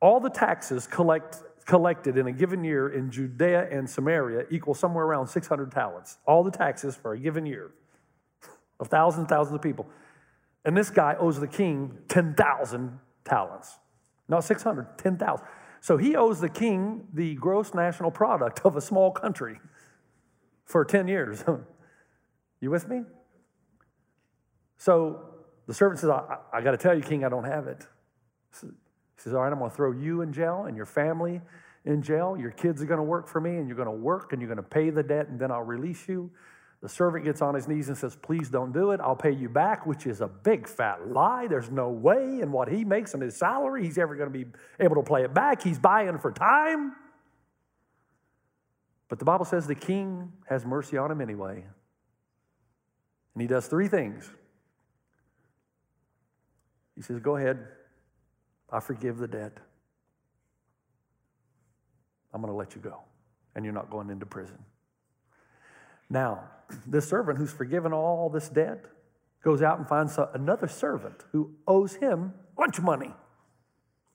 All 0.00 0.18
the 0.18 0.30
taxes 0.30 0.88
collect, 0.88 1.38
collected 1.64 2.18
in 2.18 2.26
a 2.26 2.32
given 2.32 2.64
year 2.64 2.88
in 2.88 3.10
Judea 3.10 3.68
and 3.70 3.88
Samaria 3.88 4.46
equal 4.50 4.74
somewhere 4.74 5.04
around 5.04 5.28
600 5.28 5.70
talents. 5.70 6.18
All 6.26 6.42
the 6.42 6.50
taxes 6.50 6.96
for 6.96 7.12
a 7.12 7.18
given 7.18 7.46
year 7.46 7.70
of 8.80 8.88
thousands 8.88 9.20
and 9.20 9.28
thousands 9.28 9.54
of 9.54 9.62
people. 9.62 9.86
And 10.64 10.76
this 10.76 10.90
guy 10.90 11.14
owes 11.18 11.38
the 11.38 11.46
king 11.46 11.98
10,000 12.08 12.98
talents. 13.24 13.78
Not 14.28 14.44
600, 14.44 14.98
10,000. 14.98 15.46
So 15.80 15.96
he 15.96 16.16
owes 16.16 16.40
the 16.40 16.48
king 16.48 17.06
the 17.14 17.36
gross 17.36 17.74
national 17.74 18.10
product 18.10 18.60
of 18.64 18.76
a 18.76 18.80
small 18.80 19.12
country 19.12 19.60
for 20.64 20.84
10 20.84 21.06
years. 21.06 21.44
you 22.60 22.70
with 22.70 22.88
me? 22.88 23.02
So 24.76 25.27
the 25.68 25.74
servant 25.74 26.00
says, 26.00 26.10
I, 26.10 26.38
I 26.52 26.62
got 26.62 26.72
to 26.72 26.78
tell 26.78 26.94
you, 26.94 27.02
king, 27.02 27.24
I 27.24 27.28
don't 27.28 27.44
have 27.44 27.68
it. 27.68 27.86
He 28.60 28.68
says, 29.18 29.34
All 29.34 29.42
right, 29.42 29.52
I'm 29.52 29.58
going 29.58 29.70
to 29.70 29.76
throw 29.76 29.92
you 29.92 30.22
in 30.22 30.32
jail 30.32 30.64
and 30.66 30.74
your 30.74 30.86
family 30.86 31.42
in 31.84 32.02
jail. 32.02 32.36
Your 32.40 32.50
kids 32.50 32.82
are 32.82 32.86
going 32.86 32.98
to 32.98 33.04
work 33.04 33.28
for 33.28 33.38
me, 33.38 33.56
and 33.56 33.68
you're 33.68 33.76
going 33.76 33.86
to 33.86 33.92
work 33.92 34.32
and 34.32 34.40
you're 34.40 34.48
going 34.48 34.56
to 34.56 34.62
pay 34.62 34.88
the 34.88 35.02
debt, 35.02 35.28
and 35.28 35.38
then 35.38 35.52
I'll 35.52 35.62
release 35.62 36.08
you. 36.08 36.30
The 36.80 36.88
servant 36.88 37.24
gets 37.24 37.42
on 37.42 37.54
his 37.54 37.68
knees 37.68 37.88
and 37.88 37.98
says, 37.98 38.16
Please 38.16 38.48
don't 38.48 38.72
do 38.72 38.92
it. 38.92 39.00
I'll 39.00 39.14
pay 39.14 39.32
you 39.32 39.50
back, 39.50 39.84
which 39.84 40.06
is 40.06 40.22
a 40.22 40.26
big 40.26 40.66
fat 40.66 41.06
lie. 41.08 41.46
There's 41.48 41.70
no 41.70 41.90
way 41.90 42.40
in 42.40 42.50
what 42.50 42.68
he 42.68 42.82
makes 42.82 43.12
in 43.12 43.20
his 43.20 43.36
salary 43.36 43.84
he's 43.84 43.98
ever 43.98 44.16
going 44.16 44.32
to 44.32 44.38
be 44.38 44.46
able 44.80 44.96
to 44.96 45.02
play 45.02 45.22
it 45.22 45.34
back. 45.34 45.62
He's 45.62 45.78
buying 45.78 46.16
for 46.18 46.32
time. 46.32 46.94
But 49.10 49.18
the 49.18 49.26
Bible 49.26 49.44
says 49.44 49.66
the 49.66 49.74
king 49.74 50.32
has 50.48 50.64
mercy 50.64 50.96
on 50.96 51.10
him 51.10 51.20
anyway. 51.20 51.64
And 53.34 53.42
he 53.42 53.46
does 53.46 53.66
three 53.66 53.88
things. 53.88 54.30
He 56.98 57.02
says, 57.02 57.20
Go 57.20 57.36
ahead, 57.36 57.64
I 58.72 58.80
forgive 58.80 59.18
the 59.18 59.28
debt. 59.28 59.56
I'm 62.34 62.40
going 62.40 62.52
to 62.52 62.56
let 62.56 62.74
you 62.74 62.80
go, 62.80 62.98
and 63.54 63.64
you're 63.64 63.72
not 63.72 63.88
going 63.88 64.10
into 64.10 64.26
prison. 64.26 64.58
Now, 66.10 66.42
this 66.88 67.08
servant 67.08 67.38
who's 67.38 67.52
forgiven 67.52 67.92
all 67.92 68.28
this 68.28 68.48
debt 68.48 68.84
goes 69.44 69.62
out 69.62 69.78
and 69.78 69.88
finds 69.88 70.18
another 70.34 70.66
servant 70.66 71.22
who 71.30 71.52
owes 71.68 71.94
him 71.94 72.34
lunch 72.58 72.80
money. 72.80 73.14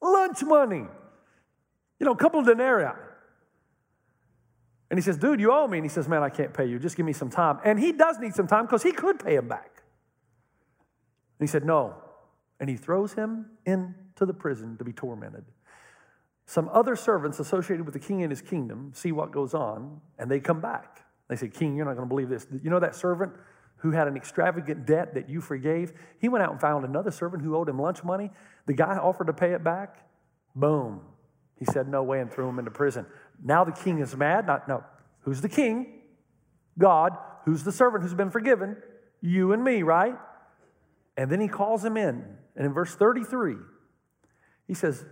Lunch 0.02 0.44
money. 0.44 0.86
You 2.00 2.06
know, 2.06 2.12
a 2.12 2.18
couple 2.18 2.42
of 2.42 2.46
denarii. 2.46 2.92
And 4.90 5.00
he 5.00 5.02
says, 5.02 5.16
Dude, 5.16 5.40
you 5.40 5.54
owe 5.54 5.68
me. 5.70 5.78
And 5.78 5.86
he 5.86 5.90
says, 5.90 6.10
Man, 6.10 6.22
I 6.22 6.30
can't 6.30 6.54
pay 6.54 6.66
you. 6.66 6.80
Just 6.80 6.98
give 6.98 7.06
me 7.06 7.14
some 7.14 7.30
time. 7.30 7.60
And 7.64 7.80
he 7.80 7.94
does 7.94 8.20
need 8.20 8.36
some 8.36 8.46
time 8.46 8.66
because 8.66 8.84
he 8.84 8.92
could 8.92 9.24
pay 9.24 9.36
him 9.36 9.48
back. 9.48 9.82
And 11.40 11.48
he 11.48 11.50
said, 11.50 11.64
No. 11.64 12.03
And 12.64 12.70
he 12.70 12.78
throws 12.78 13.12
him 13.12 13.48
into 13.66 14.26
the 14.26 14.34
prison 14.34 14.78
to 14.78 14.86
be 14.86 14.94
tormented. 14.94 15.44
Some 16.46 16.70
other 16.72 16.96
servants 16.96 17.42
associated 17.42 17.84
with 17.84 17.92
the 17.92 18.00
king 18.00 18.24
and 18.24 18.32
his 18.32 18.42
kingdom 18.42 18.94
see 18.96 19.12
what 19.12 19.34
goes 19.34 19.54
on, 19.54 20.00
and 20.18 20.32
they 20.32 20.40
come 20.40 20.62
back. 20.62 21.04
They 21.28 21.36
say, 21.36 21.50
King, 21.50 21.76
you're 21.76 21.84
not 21.84 21.98
going 21.98 22.08
to 22.08 22.10
believe 22.10 22.30
this. 22.30 22.48
You 22.64 22.70
know 22.70 22.80
that 22.80 22.96
servant 22.96 23.34
who 23.80 23.92
had 23.92 24.08
an 24.08 24.16
extravagant 24.16 24.86
debt 24.86 25.14
that 25.14 25.30
you 25.30 25.42
forgave? 25.42 25.92
He 26.20 26.30
went 26.30 26.42
out 26.42 26.54
and 26.54 26.62
found 26.62 26.86
another 26.86 27.12
servant 27.12 27.44
who 27.44 27.54
owed 27.58 27.68
him 27.68 27.82
lunch 27.82 28.02
money. 28.02 28.32
The 28.66 28.74
guy 28.74 28.96
offered 28.96 29.28
to 29.28 29.34
pay 29.34 29.52
it 29.52 29.62
back. 29.62 29.98
Boom. 30.56 31.02
He 31.60 31.66
said, 31.66 31.90
No 31.90 32.02
way, 32.02 32.22
and 32.22 32.32
threw 32.32 32.48
him 32.48 32.60
into 32.60 32.72
prison. 32.72 33.06
Now 33.44 33.66
the 33.66 33.74
king 33.74 34.00
is 34.00 34.16
mad. 34.16 34.48
Not, 34.48 34.70
no. 34.70 34.86
Who's 35.24 35.42
the 35.42 35.50
king? 35.50 36.00
God. 36.80 37.12
Who's 37.44 37.66
the 37.66 37.74
servant 37.74 38.06
who's 38.06 38.14
been 38.14 38.32
forgiven? 38.32 38.78
You 39.20 39.52
and 39.52 39.62
me, 39.62 39.84
right? 39.84 40.16
And 41.18 41.30
then 41.30 41.42
he 41.42 41.50
calls 41.50 41.84
him 41.84 41.98
in. 41.98 42.38
And 42.56 42.66
in 42.66 42.74
verse 42.74 42.94
33, 42.96 43.56
he 44.68 44.74
says, 44.74 45.06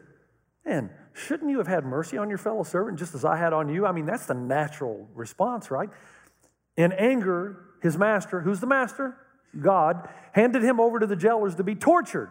Man, 0.65 0.91
shouldn't 1.13 1.49
you 1.49 1.57
have 1.57 1.67
had 1.67 1.85
mercy 1.85 2.17
on 2.17 2.29
your 2.29 2.37
fellow 2.37 2.63
servant 2.63 2.99
just 2.99 3.15
as 3.15 3.25
I 3.25 3.37
had 3.37 3.51
on 3.51 3.69
you? 3.69 3.85
I 3.85 3.91
mean, 3.91 4.05
that's 4.05 4.27
the 4.27 4.35
natural 4.35 5.07
response, 5.15 5.71
right? 5.71 5.89
In 6.77 6.91
anger, 6.91 7.65
his 7.81 7.97
master, 7.97 8.41
who's 8.41 8.59
the 8.59 8.67
master? 8.67 9.17
God, 9.59 10.07
handed 10.33 10.63
him 10.63 10.79
over 10.79 10.99
to 10.99 11.07
the 11.07 11.15
jailers 11.15 11.55
to 11.55 11.63
be 11.63 11.75
tortured 11.75 12.29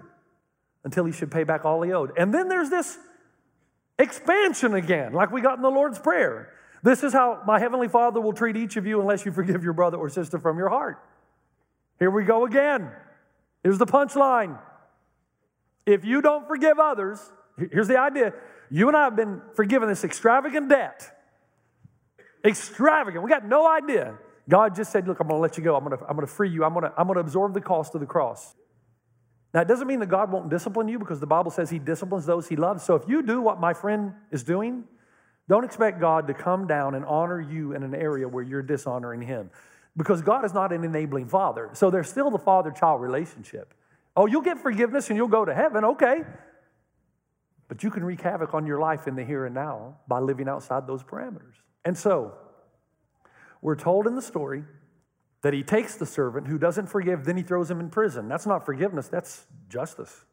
until 0.84 1.04
he 1.04 1.12
should 1.12 1.30
pay 1.30 1.44
back 1.44 1.64
all 1.64 1.82
he 1.82 1.92
owed. 1.92 2.12
And 2.16 2.32
then 2.32 2.48
there's 2.48 2.70
this 2.70 2.96
expansion 3.98 4.74
again, 4.74 5.12
like 5.12 5.30
we 5.30 5.40
got 5.40 5.56
in 5.56 5.62
the 5.62 5.70
Lord's 5.70 5.98
Prayer. 5.98 6.50
This 6.82 7.02
is 7.02 7.12
how 7.12 7.42
my 7.46 7.58
Heavenly 7.58 7.88
Father 7.88 8.20
will 8.20 8.32
treat 8.32 8.56
each 8.56 8.76
of 8.76 8.86
you 8.86 9.00
unless 9.00 9.26
you 9.26 9.32
forgive 9.32 9.62
your 9.62 9.74
brother 9.74 9.98
or 9.98 10.08
sister 10.08 10.38
from 10.38 10.56
your 10.56 10.70
heart. 10.70 10.98
Here 11.98 12.10
we 12.10 12.24
go 12.24 12.46
again. 12.46 12.90
Here's 13.62 13.76
the 13.76 13.86
punchline. 13.86 14.58
If 15.90 16.04
you 16.04 16.22
don't 16.22 16.46
forgive 16.46 16.78
others, 16.78 17.20
here's 17.58 17.88
the 17.88 17.98
idea 17.98 18.32
you 18.70 18.86
and 18.86 18.96
I 18.96 19.04
have 19.04 19.16
been 19.16 19.42
forgiven 19.54 19.88
this 19.88 20.04
extravagant 20.04 20.68
debt. 20.68 21.10
Extravagant. 22.44 23.24
We 23.24 23.30
got 23.30 23.44
no 23.44 23.68
idea. 23.68 24.16
God 24.48 24.76
just 24.76 24.92
said, 24.92 25.08
Look, 25.08 25.18
I'm 25.18 25.26
going 25.26 25.38
to 25.38 25.42
let 25.42 25.58
you 25.58 25.64
go. 25.64 25.74
I'm 25.76 25.84
going 25.84 25.98
to, 25.98 26.04
I'm 26.06 26.18
to 26.20 26.26
free 26.26 26.48
you. 26.48 26.64
I'm 26.64 26.72
going 26.72 26.84
to, 26.84 26.92
I'm 26.96 27.06
going 27.06 27.16
to 27.16 27.20
absorb 27.20 27.54
the 27.54 27.60
cost 27.60 27.94
of 27.94 28.00
the 28.00 28.06
cross. 28.06 28.54
Now, 29.52 29.62
it 29.62 29.68
doesn't 29.68 29.88
mean 29.88 29.98
that 29.98 30.06
God 30.08 30.30
won't 30.30 30.48
discipline 30.48 30.86
you 30.86 31.00
because 31.00 31.18
the 31.18 31.26
Bible 31.26 31.50
says 31.50 31.70
He 31.70 31.80
disciplines 31.80 32.24
those 32.24 32.48
He 32.48 32.54
loves. 32.54 32.84
So 32.84 32.94
if 32.94 33.08
you 33.08 33.22
do 33.22 33.40
what 33.40 33.58
my 33.58 33.74
friend 33.74 34.12
is 34.30 34.44
doing, 34.44 34.84
don't 35.48 35.64
expect 35.64 36.00
God 36.00 36.28
to 36.28 36.34
come 36.34 36.68
down 36.68 36.94
and 36.94 37.04
honor 37.04 37.40
you 37.40 37.72
in 37.72 37.82
an 37.82 37.96
area 37.96 38.28
where 38.28 38.44
you're 38.44 38.62
dishonoring 38.62 39.22
Him 39.22 39.50
because 39.96 40.22
God 40.22 40.44
is 40.44 40.54
not 40.54 40.72
an 40.72 40.84
enabling 40.84 41.26
father. 41.26 41.70
So 41.72 41.90
there's 41.90 42.08
still 42.08 42.30
the 42.30 42.38
father 42.38 42.70
child 42.70 43.00
relationship. 43.00 43.74
Oh, 44.16 44.26
you'll 44.26 44.42
get 44.42 44.58
forgiveness 44.58 45.08
and 45.08 45.16
you'll 45.16 45.28
go 45.28 45.44
to 45.44 45.54
heaven, 45.54 45.84
okay. 45.84 46.22
But 47.68 47.82
you 47.82 47.90
can 47.90 48.04
wreak 48.04 48.20
havoc 48.20 48.54
on 48.54 48.66
your 48.66 48.80
life 48.80 49.06
in 49.06 49.14
the 49.14 49.24
here 49.24 49.46
and 49.46 49.54
now 49.54 49.96
by 50.08 50.18
living 50.18 50.48
outside 50.48 50.86
those 50.86 51.02
parameters. 51.02 51.54
And 51.84 51.96
so, 51.96 52.34
we're 53.62 53.76
told 53.76 54.06
in 54.06 54.16
the 54.16 54.22
story 54.22 54.64
that 55.42 55.54
he 55.54 55.62
takes 55.62 55.96
the 55.96 56.06
servant 56.06 56.46
who 56.46 56.58
doesn't 56.58 56.86
forgive, 56.86 57.24
then 57.24 57.36
he 57.36 57.42
throws 57.42 57.70
him 57.70 57.80
in 57.80 57.88
prison. 57.88 58.28
That's 58.28 58.46
not 58.46 58.64
forgiveness, 58.64 59.08
that's 59.08 59.46
justice. 59.68 60.24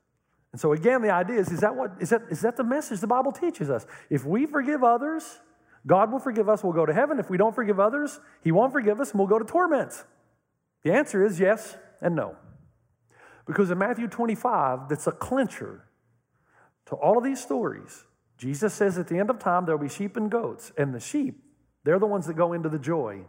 And 0.52 0.60
so 0.60 0.74
again, 0.74 1.02
the 1.02 1.12
idea 1.12 1.40
is, 1.40 1.52
is 1.52 1.60
that 1.60 1.76
what 1.76 1.92
is 2.00 2.10
that 2.10 2.24
is 2.30 2.42
that 2.42 2.58
the 2.58 2.64
message 2.64 3.00
the 3.00 3.08
Bible 3.08 3.32
teaches 3.32 3.70
us? 3.70 3.86
If 4.10 4.26
we 4.26 4.46
forgive 4.46 4.84
others, 4.84 5.40
God 5.86 6.12
will 6.12 6.20
forgive 6.20 6.50
us, 6.50 6.64
we'll 6.64 6.74
go 6.74 6.86
to 6.86 6.94
heaven. 6.94 7.20
If 7.20 7.30
we 7.30 7.38
don't 7.38 7.54
forgive 7.54 7.80
others, 7.80 8.20
He 8.44 8.52
won't 8.52 8.74
forgive 8.74 9.00
us, 9.00 9.12
and 9.12 9.20
we'll 9.20 9.28
go 9.28 9.40
to 9.40 9.46
torment. 9.46 9.94
The 10.84 10.94
answer 10.94 11.24
is 11.24 11.40
yes 11.40 11.78
and 12.02 12.16
no. 12.16 12.36
Because 13.48 13.72
in 13.72 13.78
Matthew 13.78 14.08
25, 14.08 14.90
that's 14.90 15.08
a 15.08 15.12
clincher 15.12 15.86
to 16.88 16.96
all 16.96 17.18
of 17.18 17.24
these 17.24 17.42
stories. 17.42 18.04
Jesus 18.38 18.74
says 18.74 18.98
at 18.98 19.08
the 19.08 19.18
end 19.18 19.30
of 19.30 19.40
time, 19.40 19.66
there'll 19.66 19.82
be 19.82 19.90
sheep 19.90 20.16
and 20.18 20.30
goats, 20.30 20.72
and 20.78 20.94
the 20.94 21.00
sheep, 21.00 21.42
they're 21.84 22.00
the 22.00 22.06
ones 22.06 22.28
that 22.28 22.36
go 22.36 22.54
into 22.54 22.70
the 22.70 22.78
joy. 22.78 23.22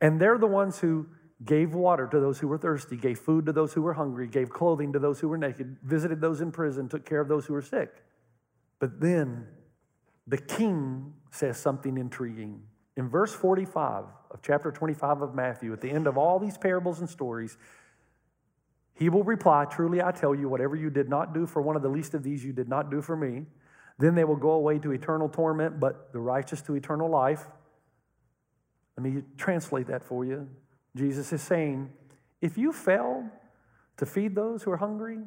And 0.00 0.20
they're 0.20 0.38
the 0.38 0.46
ones 0.46 0.78
who 0.78 1.06
gave 1.44 1.74
water 1.74 2.06
to 2.06 2.20
those 2.20 2.38
who 2.38 2.48
were 2.48 2.58
thirsty, 2.58 2.96
gave 2.96 3.18
food 3.18 3.46
to 3.46 3.52
those 3.52 3.72
who 3.72 3.82
were 3.82 3.94
hungry, 3.94 4.28
gave 4.28 4.50
clothing 4.50 4.92
to 4.92 4.98
those 4.98 5.20
who 5.20 5.28
were 5.28 5.38
naked, 5.38 5.76
visited 5.82 6.20
those 6.20 6.40
in 6.40 6.52
prison, 6.52 6.88
took 6.88 7.04
care 7.04 7.20
of 7.20 7.28
those 7.28 7.46
who 7.46 7.54
were 7.54 7.62
sick. 7.62 7.90
But 8.78 9.00
then 9.00 9.46
the 10.26 10.38
king 10.38 11.14
says 11.32 11.58
something 11.58 11.96
intriguing. 11.98 12.62
In 12.96 13.08
verse 13.08 13.32
45 13.32 14.04
of 14.30 14.42
chapter 14.42 14.70
25 14.70 15.22
of 15.22 15.34
Matthew, 15.34 15.72
at 15.72 15.80
the 15.80 15.90
end 15.90 16.06
of 16.06 16.16
all 16.16 16.38
these 16.38 16.58
parables 16.58 17.00
and 17.00 17.08
stories, 17.08 17.56
he 19.00 19.08
will 19.08 19.24
reply, 19.24 19.64
Truly 19.64 20.02
I 20.02 20.12
tell 20.12 20.34
you, 20.34 20.48
whatever 20.48 20.76
you 20.76 20.90
did 20.90 21.08
not 21.08 21.32
do 21.32 21.46
for 21.46 21.62
one 21.62 21.74
of 21.74 21.80
the 21.80 21.88
least 21.88 22.12
of 22.12 22.22
these, 22.22 22.44
you 22.44 22.52
did 22.52 22.68
not 22.68 22.90
do 22.90 23.00
for 23.00 23.16
me. 23.16 23.46
Then 23.98 24.14
they 24.14 24.24
will 24.24 24.36
go 24.36 24.50
away 24.50 24.78
to 24.78 24.92
eternal 24.92 25.28
torment, 25.28 25.80
but 25.80 26.12
the 26.12 26.20
righteous 26.20 26.60
to 26.62 26.74
eternal 26.74 27.08
life. 27.08 27.46
Let 28.96 29.04
me 29.04 29.22
translate 29.38 29.86
that 29.86 30.04
for 30.04 30.26
you. 30.26 30.48
Jesus 30.94 31.32
is 31.32 31.40
saying, 31.40 31.90
if 32.42 32.58
you 32.58 32.72
fail 32.72 33.24
to 33.96 34.04
feed 34.04 34.34
those 34.34 34.62
who 34.62 34.70
are 34.70 34.76
hungry 34.76 35.18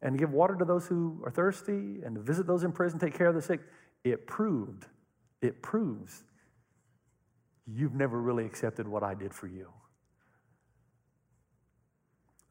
and 0.00 0.18
give 0.18 0.32
water 0.32 0.54
to 0.56 0.64
those 0.64 0.86
who 0.86 1.22
are 1.24 1.30
thirsty 1.30 2.00
and 2.04 2.14
to 2.14 2.20
visit 2.22 2.46
those 2.46 2.64
in 2.64 2.72
prison, 2.72 2.98
take 2.98 3.16
care 3.16 3.26
of 3.26 3.34
the 3.34 3.42
sick, 3.42 3.60
it 4.04 4.26
proved, 4.26 4.86
it 5.42 5.60
proves 5.60 6.24
you've 7.66 7.94
never 7.94 8.20
really 8.20 8.46
accepted 8.46 8.88
what 8.88 9.02
I 9.02 9.12
did 9.12 9.34
for 9.34 9.48
you. 9.48 9.68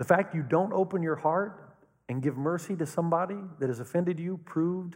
The 0.01 0.05
fact 0.05 0.33
you 0.33 0.41
don't 0.41 0.73
open 0.73 1.03
your 1.03 1.15
heart 1.15 1.75
and 2.09 2.23
give 2.23 2.35
mercy 2.35 2.75
to 2.75 2.87
somebody 2.87 3.37
that 3.59 3.69
has 3.69 3.79
offended 3.79 4.19
you 4.19 4.39
proved 4.45 4.95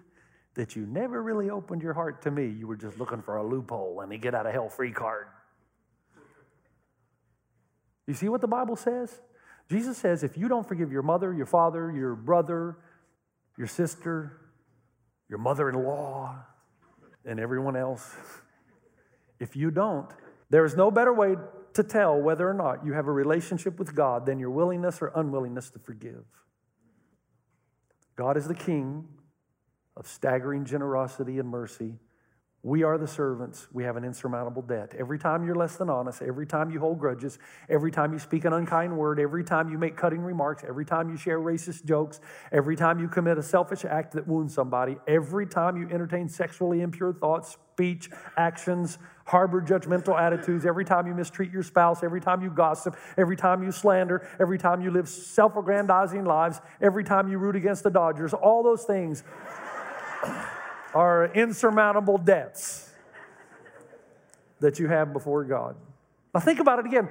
that 0.55 0.75
you 0.75 0.88
never 0.88 1.21
really 1.21 1.51
opened 1.51 1.83
your 1.83 1.93
heart 1.93 2.24
to 2.24 2.31
me. 2.31 2.47
You 2.47 2.65
were 2.65 2.75
just 2.75 2.97
looking 2.97 3.21
for 3.21 3.38
a 3.38 3.47
loophole 3.47 4.01
and 4.01 4.12
a 4.12 4.17
get 4.17 4.33
out 4.33 4.47
of 4.47 4.53
hell 4.53 4.67
free 4.67 4.91
card. 4.91 5.27
You 8.07 8.15
see 8.15 8.29
what 8.29 8.41
the 8.41 8.47
Bible 8.47 8.75
says? 8.75 9.21
Jesus 9.69 9.95
says 9.95 10.24
if 10.24 10.39
you 10.39 10.47
don't 10.47 10.67
forgive 10.67 10.91
your 10.91 11.03
mother, 11.03 11.31
your 11.31 11.45
father, 11.45 11.91
your 11.91 12.15
brother, 12.15 12.75
your 13.59 13.67
sister, 13.67 14.41
your 15.29 15.38
mother 15.38 15.69
in 15.69 15.75
law, 15.75 16.35
and 17.25 17.39
everyone 17.39 17.75
else, 17.75 18.12
if 19.39 19.55
you 19.55 19.69
don't, 19.69 20.09
there 20.50 20.65
is 20.65 20.75
no 20.75 20.89
better 20.89 21.13
way 21.13 21.35
to 21.75 21.84
tell 21.84 22.20
whether 22.20 22.50
or 22.50 22.53
not 22.53 22.86
you 22.86 22.94
have 22.94 23.08
a 23.08 23.12
relationship 23.12 23.77
with 23.77 23.94
God 23.94 24.25
than 24.25 24.39
your 24.39 24.50
willingness 24.50 25.01
or 25.01 25.12
unwillingness 25.15 25.70
to 25.72 25.79
forgive. 25.79 26.25
God 28.15 28.38
is 28.38 28.48
the 28.48 28.55
king 28.55 29.08
of 29.98 30.08
staggering 30.08 30.65
generosity 30.65 31.38
and 31.38 31.50
mercy. 31.50 31.96
We 32.65 32.81
are 32.81 32.98
the 32.98 33.07
servants. 33.07 33.67
We 33.72 33.84
have 33.84 33.95
an 33.95 34.03
insurmountable 34.03 34.63
debt. 34.63 34.95
Every 34.98 35.19
time 35.19 35.45
you're 35.45 35.53
less 35.53 35.75
than 35.75 35.88
honest, 35.88 36.24
every 36.24 36.48
time 36.48 36.72
you 36.72 36.79
hold 36.79 36.98
grudges, 36.98 37.38
every 37.69 37.91
time 37.91 38.12
you 38.12 38.17
speak 38.17 38.43
an 38.43 38.53
unkind 38.53 38.98
word, 38.98 39.19
every 39.19 39.43
time 39.43 39.69
you 39.69 39.77
make 39.77 39.95
cutting 39.95 40.22
remarks, 40.22 40.63
every 40.67 40.84
time 40.84 41.12
you 41.12 41.15
share 41.15 41.38
racist 41.39 41.86
jokes, 41.86 42.19
every 42.51 42.75
time 42.75 43.00
you 43.00 43.07
commit 43.07 43.38
a 43.38 43.43
selfish 43.43 43.86
act 43.86 44.13
that 44.13 44.27
wounds 44.27 44.55
somebody, 44.55 44.98
every 45.07 45.45
time 45.45 45.77
you 45.77 45.88
entertain 45.91 46.27
sexually 46.27 46.81
impure 46.81 47.13
thoughts, 47.13 47.55
speech, 47.74 48.10
actions, 48.36 48.98
harbor 49.27 49.62
judgmental 49.62 50.19
attitudes, 50.19 50.65
every 50.65 50.86
time 50.86 51.05
you 51.05 51.13
mistreat 51.13 51.51
your 51.51 51.62
spouse, 51.62 52.01
every 52.01 52.19
time 52.19 52.41
you 52.41 52.50
gossip, 52.50 52.98
every 53.15 53.38
time 53.38 53.62
you 53.62 53.72
slander, 53.72 54.27
every 54.39 54.57
time 54.57 54.81
you 54.81 54.89
live 54.89 55.07
self 55.07 55.55
aggrandizing 55.55 56.25
lives, 56.25 56.60
every 56.81 57.03
time 57.03 57.29
you 57.29 57.38
root 57.38 57.55
against 57.55 57.84
the 57.84 57.91
Dodgers, 57.91 58.34
all 58.34 58.63
those 58.63 58.86
things 58.86 59.24
are 60.95 61.25
insurmountable 61.33 62.17
debts 62.17 62.89
that 64.61 64.79
you 64.79 64.87
have 64.87 65.11
before 65.11 65.43
God. 65.43 65.75
Now, 66.33 66.39
think 66.39 66.59
about 66.59 66.79
it 66.79 66.85
again. 66.85 67.09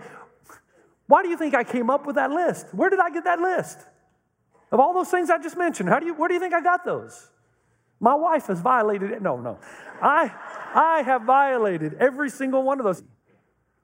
Why 1.07 1.23
do 1.23 1.29
you 1.29 1.37
think 1.37 1.55
I 1.55 1.65
came 1.65 1.91
up 1.91 2.07
with 2.07 2.17
that 2.17 2.31
list? 2.31 2.67
Where 2.73 2.89
did 2.89 2.99
I 2.99 3.11
get 3.11 3.25
that 3.25 3.39
list? 3.39 3.79
Of 4.73 4.81
all 4.81 4.95
those 4.95 5.11
things 5.11 5.29
I 5.31 5.39
just 5.39 5.57
mentioned, 5.57 5.91
how 5.91 6.01
do 6.01 6.07
you, 6.07 6.15
where 6.15 6.29
do 6.29 6.35
you 6.35 6.41
think 6.41 6.55
I 6.55 6.63
got 6.63 6.85
those? 6.85 7.29
My 8.01 8.15
wife 8.15 8.47
has 8.47 8.61
violated 8.61 9.11
it. 9.11 9.23
No, 9.23 9.37
no. 9.37 9.59
I, 10.03 10.33
I 10.75 11.03
have 11.03 11.23
violated 11.23 11.95
every 12.01 12.31
single 12.31 12.63
one 12.63 12.81
of 12.81 12.85
those. 12.85 13.03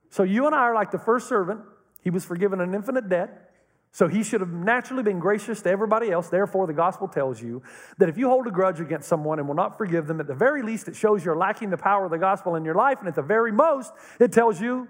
So 0.09 0.23
you 0.23 0.47
and 0.47 0.55
I 0.55 0.61
are 0.61 0.75
like 0.75 0.91
the 0.91 0.99
first 0.99 1.29
servant. 1.29 1.61
He 2.03 2.11
was 2.11 2.25
forgiven 2.25 2.61
an 2.61 2.75
infinite 2.75 3.09
debt. 3.09 3.50
So 3.93 4.07
he 4.07 4.23
should 4.23 4.41
have 4.41 4.53
naturally 4.53 5.03
been 5.03 5.19
gracious 5.19 5.63
to 5.63 5.71
everybody 5.71 6.13
else. 6.13 6.29
Therefore, 6.29 6.67
the 6.67 6.73
gospel 6.73 7.09
tells 7.09 7.43
you 7.43 7.63
that 7.99 8.09
if 8.09 8.17
you 8.17 8.29
hold 8.29 8.47
a 8.47 8.51
grudge 8.51 8.81
against 8.81 9.09
someone 9.09 9.41
and 9.41 9.49
will 9.49 9.57
not 9.57 9.77
forgive 9.77 10.07
them, 10.07 10.21
at 10.21 10.29
the 10.29 10.35
very 10.35 10.63
least, 10.63 10.87
it 10.87 10.95
shows 10.95 11.25
you're 11.25 11.37
lacking 11.37 11.71
the 11.71 11.77
power 11.77 12.05
of 12.05 12.11
the 12.13 12.19
gospel 12.19 12.55
in 12.55 12.65
your 12.65 12.77
life. 12.77 13.01
And 13.01 13.09
at 13.09 13.17
the 13.17 13.23
very 13.23 13.51
most, 13.51 13.93
it 14.21 14.33
tells 14.33 14.61
you 14.61 14.89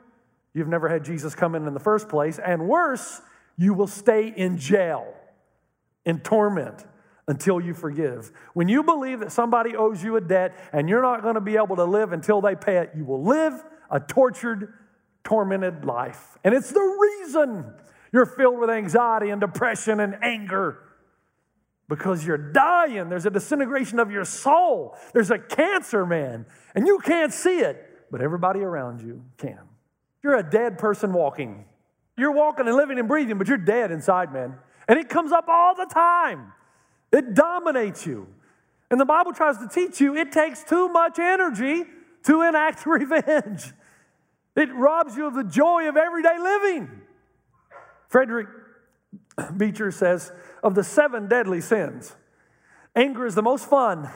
You've 0.53 0.69
never 0.69 0.89
had 0.89 1.05
Jesus 1.05 1.35
come 1.35 1.55
in 1.55 1.67
in 1.67 1.75
the 1.75 1.81
first 1.81 2.09
place. 2.09 2.39
And 2.39 2.69
worse, 2.69 3.21
you 3.57 3.75
will 3.75 3.87
stay 3.87 4.33
in 4.35 4.59
jail, 4.59 5.15
in 6.05 6.21
torment 6.21 6.85
until 7.29 7.61
you 7.61 7.75
forgive. 7.75 8.33
When 8.55 8.69
you 8.69 8.83
believe 8.83 9.21
that 9.21 9.31
somebody 9.31 9.77
owes 9.77 10.03
you 10.03 10.17
a 10.17 10.21
debt 10.21 10.57
and 10.73 10.89
you're 10.89 11.03
not 11.03 11.23
going 11.23 11.37
to 11.37 11.41
be 11.41 11.57
able 11.57 11.77
to 11.77 11.85
live 11.85 12.13
until 12.13 12.41
they 12.41 12.57
pay 12.57 12.79
it, 12.79 12.91
you 12.97 13.05
will 13.05 13.23
live 13.23 13.63
a 13.91 14.01
tortured, 14.01 14.75
tormented 15.23 15.85
life. 15.85 16.39
And 16.43 16.55
it's 16.55 16.73
the 16.73 16.81
reason 17.21 17.73
you're 18.13 18.27
filled 18.27 18.59
with 18.59 18.71
anxiety 18.71 19.31
and 19.31 19.41
depression 19.41 20.01
and 20.01 20.17
anger 20.23 20.79
because 21.89 22.25
you're 22.25 22.39
dying. 22.39 23.09
There's 23.09 23.27
a 23.27 23.31
disintegration 23.31 23.99
of 23.99 24.11
your 24.11 24.25
soul. 24.25 24.97
There's 25.13 25.31
a 25.31 25.39
cancer, 25.39 26.07
man, 26.07 26.47
and 26.75 26.87
you 26.87 26.99
can't 26.99 27.33
see 27.33 27.59
it, 27.59 28.07
but 28.11 28.23
everybody 28.23 28.61
around 28.61 29.01
you 29.01 29.25
can. 29.37 29.59
You're 30.23 30.37
a 30.37 30.49
dead 30.49 30.79
person 30.79 31.13
walking. 31.13 31.65
You're 32.17 32.33
walking 32.33 32.67
and 32.67 32.77
living 32.77 32.99
and 32.99 33.09
breathing, 33.09 33.39
but 33.39 33.49
you're 33.49 33.59
dead 33.59 33.91
inside, 33.91 34.33
man. 34.33 34.55
And 34.89 34.99
it 34.99 35.09
comes 35.09 35.33
up 35.33 35.47
all 35.49 35.75
the 35.75 35.87
time. 35.87 36.53
It 37.13 37.35
dominates 37.35 38.07
you. 38.07 38.29
And 38.91 39.01
the 39.01 39.05
Bible 39.05 39.33
tries 39.33 39.57
to 39.59 39.69
teach 39.69 40.01
you 40.01 40.17
it 40.17 40.33
takes 40.33 40.65
too 40.65 40.89
much 40.89 41.19
energy 41.19 41.85
to 42.25 42.43
enact 42.43 42.87
revenge. 42.87 43.73
It 44.57 44.73
robs 44.75 45.17
you 45.17 45.27
of 45.27 45.35
the 45.35 45.45
joy 45.45 45.89
of 45.89 45.97
everyday 45.97 46.39
living. 46.39 46.91
Frederick 48.11 48.49
Buechner 49.57 49.93
says 49.93 50.33
of 50.63 50.75
the 50.75 50.85
seven 50.85 51.29
deadly 51.29 51.61
sins, 51.61 52.15
anger 52.95 53.25
is 53.25 53.35
the 53.35 53.43
most 53.43 53.71
fun 53.71 54.11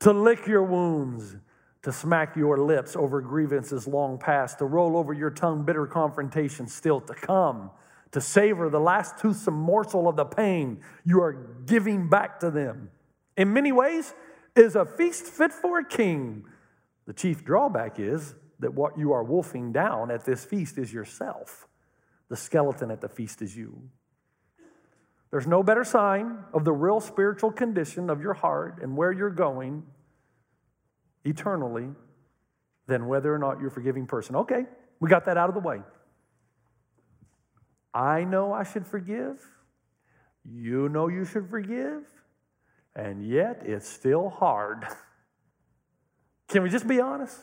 to 0.00 0.12
lick 0.12 0.46
your 0.46 0.64
wounds, 0.64 1.36
to 1.82 1.92
smack 1.92 2.36
your 2.36 2.58
lips 2.58 2.96
over 2.96 3.20
grievances 3.20 3.86
long 3.86 4.18
past, 4.18 4.58
to 4.58 4.64
roll 4.64 4.96
over 4.96 5.12
your 5.12 5.30
tongue 5.30 5.64
bitter 5.64 5.86
confrontations 5.86 6.74
still 6.74 7.00
to 7.00 7.14
come, 7.14 7.70
to 8.10 8.20
savor 8.20 8.68
the 8.68 8.80
last 8.80 9.16
toothsome 9.16 9.54
morsel 9.54 10.08
of 10.08 10.16
the 10.16 10.24
pain 10.24 10.80
you 11.04 11.22
are 11.22 11.62
giving 11.64 12.08
back 12.08 12.40
to 12.40 12.50
them. 12.50 12.90
In 13.36 13.52
many 13.52 13.72
ways, 13.72 14.12
is 14.54 14.76
a 14.76 14.84
feast 14.84 15.24
fit 15.24 15.52
for 15.52 15.78
a 15.78 15.84
king. 15.84 16.44
The 17.06 17.12
chief 17.12 17.44
drawback 17.44 17.98
is 17.98 18.34
that 18.58 18.74
what 18.74 18.98
you 18.98 19.12
are 19.12 19.24
wolfing 19.24 19.72
down 19.72 20.10
at 20.10 20.24
this 20.24 20.44
feast 20.44 20.78
is 20.78 20.92
yourself. 20.92 21.66
The 22.32 22.38
skeleton 22.38 22.90
at 22.90 23.02
the 23.02 23.10
feast 23.10 23.42
is 23.42 23.54
you. 23.54 23.78
There's 25.30 25.46
no 25.46 25.62
better 25.62 25.84
sign 25.84 26.38
of 26.54 26.64
the 26.64 26.72
real 26.72 26.98
spiritual 26.98 27.52
condition 27.52 28.08
of 28.08 28.22
your 28.22 28.32
heart 28.32 28.78
and 28.80 28.96
where 28.96 29.12
you're 29.12 29.28
going 29.28 29.82
eternally 31.26 31.90
than 32.86 33.06
whether 33.06 33.34
or 33.34 33.38
not 33.38 33.58
you're 33.58 33.68
a 33.68 33.70
forgiving 33.70 34.06
person. 34.06 34.34
Okay, 34.34 34.64
we 34.98 35.10
got 35.10 35.26
that 35.26 35.36
out 35.36 35.50
of 35.50 35.54
the 35.54 35.60
way. 35.60 35.82
I 37.92 38.24
know 38.24 38.54
I 38.54 38.62
should 38.62 38.86
forgive. 38.86 39.46
You 40.42 40.88
know 40.88 41.08
you 41.08 41.26
should 41.26 41.50
forgive. 41.50 42.04
And 42.96 43.28
yet 43.28 43.60
it's 43.66 43.86
still 43.86 44.30
hard. 44.30 44.86
Can 46.48 46.62
we 46.62 46.70
just 46.70 46.88
be 46.88 46.98
honest? 46.98 47.36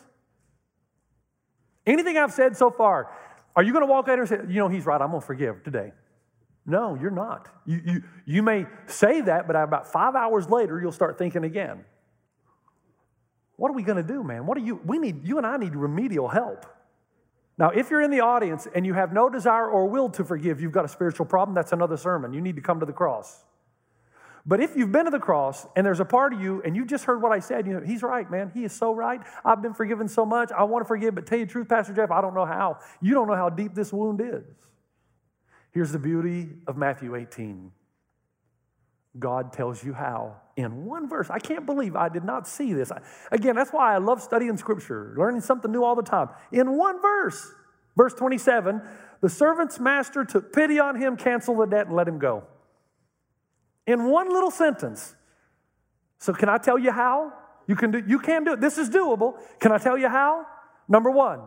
Anything 1.86 2.18
I've 2.18 2.34
said 2.34 2.58
so 2.58 2.72
far, 2.72 3.12
are 3.60 3.64
you 3.64 3.74
going 3.74 3.86
to 3.86 3.92
walk 3.92 4.08
out 4.08 4.20
and 4.20 4.30
say, 4.30 4.38
you 4.48 4.56
know, 4.56 4.70
he's 4.70 4.86
right, 4.86 5.02
I'm 5.02 5.10
going 5.10 5.20
to 5.20 5.28
forgive 5.28 5.64
today? 5.64 5.92
No, 6.66 6.96
you're 6.96 7.12
not. 7.12 7.50
You, 7.66 7.82
you, 7.86 8.04
you 8.26 8.42
may 8.42 8.68
say 8.86 9.20
that, 9.20 9.48
but 9.48 9.58
about 9.58 9.92
five 9.92 10.16
hours 10.16 10.50
later, 10.50 10.80
you'll 10.80 10.94
start 10.94 11.18
thinking 11.18 11.44
again. 11.44 11.84
What 13.58 13.68
are 13.70 13.74
we 13.74 13.84
going 13.84 13.98
to 13.98 14.14
do, 14.14 14.24
man? 14.24 14.46
What 14.46 14.58
are 14.58 14.62
you? 14.62 14.80
We 14.86 14.98
need, 14.98 15.28
you 15.28 15.38
and 15.40 15.46
I 15.46 15.58
need 15.58 15.76
remedial 15.76 16.30
help. 16.30 16.66
Now, 17.58 17.72
if 17.72 17.90
you're 17.90 18.02
in 18.02 18.12
the 18.12 18.22
audience 18.22 18.66
and 18.74 18.86
you 18.86 18.94
have 18.94 19.12
no 19.12 19.30
desire 19.30 19.70
or 19.70 19.88
will 19.88 20.08
to 20.12 20.24
forgive, 20.24 20.62
you've 20.62 20.72
got 20.72 20.86
a 20.86 20.88
spiritual 20.88 21.26
problem. 21.26 21.54
That's 21.54 21.74
another 21.74 21.98
sermon. 21.98 22.32
You 22.32 22.40
need 22.40 22.56
to 22.56 22.62
come 22.62 22.80
to 22.80 22.86
the 22.86 22.94
cross. 22.94 23.44
But 24.50 24.62
if 24.62 24.76
you've 24.76 24.92
been 24.92 25.06
to 25.06 25.12
the 25.12 25.20
cross 25.20 25.68
and 25.76 25.86
there's 25.86 26.00
a 26.00 26.06
part 26.06 26.34
of 26.34 26.42
you 26.42 26.60
and 26.66 26.76
you 26.76 26.84
just 26.84 27.06
heard 27.06 27.22
what 27.22 27.32
I 27.32 27.38
said, 27.38 27.68
you 27.68 27.74
know, 27.74 27.82
he's 27.86 28.02
right, 28.02 28.30
man. 28.32 28.50
He 28.52 28.64
is 28.64 28.74
so 28.74 28.96
right. 28.96 29.22
I've 29.46 29.62
been 29.62 29.76
forgiven 29.76 30.08
so 30.08 30.26
much. 30.26 30.52
I 30.52 30.64
want 30.64 30.84
to 30.84 30.88
forgive, 30.88 31.14
but 31.14 31.28
tell 31.28 31.38
you 31.38 31.46
the 31.46 31.52
truth, 31.52 31.70
Pastor 31.70 31.94
Jeff, 31.94 32.10
I 32.10 32.20
don't 32.20 32.34
know 32.34 32.48
how. 32.48 32.80
You 33.00 33.14
don't 33.14 33.28
know 33.28 33.36
how 33.36 33.50
deep 33.50 33.76
this 33.76 33.94
wound 33.94 34.22
is. 34.22 34.44
Here's 35.72 35.92
the 35.92 36.00
beauty 36.00 36.50
of 36.66 36.78
Matthew 36.78 37.16
18 37.16 37.72
God 39.20 39.54
tells 39.54 39.84
you 39.84 39.94
how 39.94 40.38
in 40.56 40.84
one 40.84 41.08
verse. 41.08 41.30
I 41.30 41.38
can't 41.38 41.68
believe 41.68 41.96
I 41.96 42.10
did 42.10 42.24
not 42.24 42.48
see 42.48 42.74
this. 42.74 42.92
Again, 43.32 43.56
that's 43.56 43.72
why 43.72 43.94
I 43.94 44.00
love 44.00 44.20
studying 44.20 44.58
scripture, 44.58 45.14
learning 45.16 45.42
something 45.42 45.72
new 45.72 45.84
all 45.84 45.96
the 45.96 46.02
time. 46.02 46.30
In 46.52 46.76
one 46.76 47.00
verse, 47.04 47.52
verse 47.96 48.16
27, 48.16 48.82
the 49.22 49.30
servant's 49.30 49.80
master 49.80 50.26
took 50.26 50.52
pity 50.52 50.80
on 50.80 51.00
him, 51.00 51.18
canceled 51.18 51.60
the 51.60 51.68
debt, 51.68 51.86
and 51.86 51.96
let 51.96 52.08
him 52.08 52.18
go. 52.18 52.46
In 53.90 54.06
one 54.06 54.30
little 54.32 54.52
sentence. 54.52 55.16
So, 56.20 56.32
can 56.32 56.48
I 56.48 56.60
tell 56.60 56.78
you 56.78 56.92
how? 56.92 57.34
You 57.66 57.76
can 57.76 57.90
do, 57.90 58.04
you 58.06 58.20
can 58.20 58.44
do 58.44 58.54
it. 58.54 58.62
This 58.62 58.78
is 58.78 58.88
doable. 58.88 59.34
Can 59.60 59.72
I 59.72 59.80
tell 59.80 59.98
you 59.98 60.08
how? 60.08 60.46
Number 60.88 61.10
one, 61.10 61.42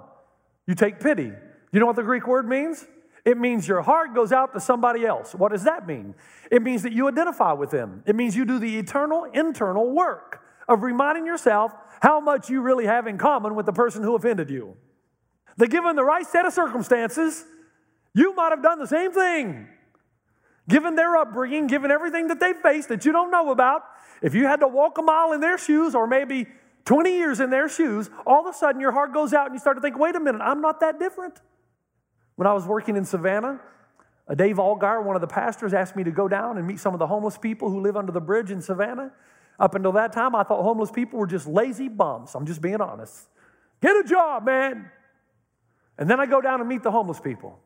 you 0.67 0.75
take 0.75 0.99
pity. 0.99 1.31
You 1.73 1.81
know 1.81 1.87
what 1.87 1.95
the 1.95 2.03
Greek 2.03 2.27
word 2.27 2.49
means? 2.49 2.85
It 3.25 3.39
means 3.39 3.69
your 3.69 3.83
heart 3.83 4.13
goes 4.13 4.33
out 4.33 4.55
to 4.55 4.61
somebody 4.61 5.07
else. 5.07 5.37
What 5.37 5.53
does 5.53 5.63
that 5.65 5.87
mean? 5.87 6.17
It 6.51 6.63
means 6.63 6.83
that 6.83 6.93
you 6.93 7.07
identify 7.07 7.53
with 7.53 7.71
them. 7.71 8.03
It 8.07 8.17
means 8.17 8.35
you 8.35 8.45
do 8.45 8.59
the 8.59 8.77
eternal 8.77 9.25
internal 9.33 9.89
work 9.93 10.41
of 10.69 10.83
reminding 10.83 11.27
yourself 11.27 11.73
how 12.01 12.19
much 12.19 12.51
you 12.51 12.61
really 12.61 12.87
have 12.87 13.07
in 13.07 13.19
common 13.19 13.55
with 13.55 13.67
the 13.67 13.73
person 13.73 14.03
who 14.03 14.17
offended 14.17 14.51
you. 14.51 14.77
That 15.59 15.69
given 15.69 15.95
the 15.95 16.05
right 16.05 16.27
set 16.27 16.45
of 16.45 16.53
circumstances, 16.53 17.45
you 18.15 18.35
might 18.35 18.51
have 18.51 18.65
done 18.65 18.81
the 18.81 18.89
same 18.89 19.13
thing. 19.13 19.69
Given 20.73 20.95
their 20.95 21.19
upbringing, 21.19 21.67
given 21.67 21.91
everything 21.91 22.29
that 22.29 22.41
they 22.41 22.55
faced 22.55 22.89
that 22.89 23.05
you 23.05 23.13
don't 23.13 23.31
know 23.31 23.51
about, 23.51 23.83
if 24.23 24.35
you 24.35 24.47
had 24.47 24.61
to 24.61 24.69
walk 24.69 24.97
a 24.97 25.03
mile 25.03 25.33
in 25.33 25.41
their 25.43 25.59
shoes 25.59 25.95
or 25.95 26.07
maybe 26.07 26.47
20 26.87 27.11
years 27.11 27.41
in 27.41 27.51
their 27.51 27.69
shoes, 27.69 28.09
all 28.27 28.41
of 28.41 28.55
a 28.55 28.57
sudden 28.57 28.81
your 28.81 28.91
heart 28.91 29.13
goes 29.13 29.35
out 29.35 29.45
and 29.45 29.55
you 29.55 29.59
start 29.59 29.77
to 29.77 29.83
think, 29.83 29.99
wait 29.99 30.17
a 30.17 30.21
minute, 30.21 30.41
I'm 30.41 30.63
not 30.63 30.81
that 30.81 30.99
different. 30.99 31.43
When 32.37 32.47
I 32.47 32.55
was 32.55 32.65
working 32.65 32.97
in 32.97 33.05
Savannah, 33.05 33.61
Dave 34.35 34.57
Allgaier, 34.57 35.05
one 35.05 35.15
of 35.15 35.21
the 35.21 35.27
pastors, 35.27 35.75
asked 35.75 35.95
me 35.95 36.05
to 36.05 36.11
go 36.11 36.27
down 36.27 36.57
and 36.57 36.67
meet 36.67 36.81
some 36.81 36.95
of 36.95 36.99
the 36.99 37.07
homeless 37.07 37.37
people 37.37 37.69
who 37.69 37.83
live 37.83 37.99
under 37.99 38.11
the 38.11 38.21
bridge 38.23 38.51
in 38.51 38.63
Savannah. 38.63 39.13
Up 39.61 39.75
until 39.75 39.93
that 39.93 40.15
time, 40.15 40.35
I 40.35 40.43
thought 40.43 40.63
homeless 40.63 40.91
people 40.91 41.19
were 41.19 41.27
just 41.27 41.47
lazy 41.47 41.89
bums. 41.91 42.35
I'm 42.35 42.47
just 42.47 42.63
being 42.63 42.81
honest. 42.81 43.29
Get 43.83 43.95
a 43.95 44.05
job, 44.09 44.47
man. 44.47 44.91
And 45.99 46.09
then 46.09 46.19
I 46.19 46.25
go 46.25 46.41
down 46.41 46.61
and 46.61 46.69
meet 46.69 46.83
the 46.83 46.91
homeless 46.91 47.21
people. 47.21 47.61